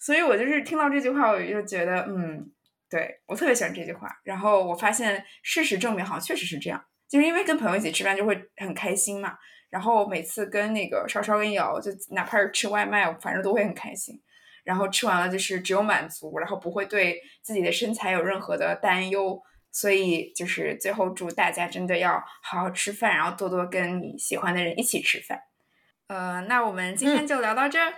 [0.00, 2.50] 所以，我就是听到这句话，我就觉得，嗯，
[2.88, 4.08] 对我特别喜欢这句话。
[4.24, 6.82] 然后我发现事实证明，好像确实是这样。
[7.06, 9.36] 就是因为跟朋友一起吃饭就会很开心嘛。
[9.68, 14.18] 然后每次跟那个稍稍跟瑶，就哪怕是吃外卖，反正都会很开心。
[14.64, 19.38] 然后吃完了就是只有满足，然后不会对自己的身材有任何的担忧。
[19.74, 25.40] 所以就是最后祝大家真的要好好吃饭，然后多多跟你喜欢的人一起吃饭。
[26.06, 27.92] 呃，那我们今天就聊到这儿。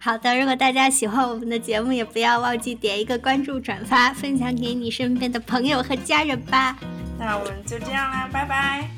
[0.00, 6.76] 好的，如果大家喜欢我们的节目，也不要忘记点一个关注、转发、分享给你身边的朋友和家人吧。
[7.18, 8.97] 那我们就这样啦，拜拜。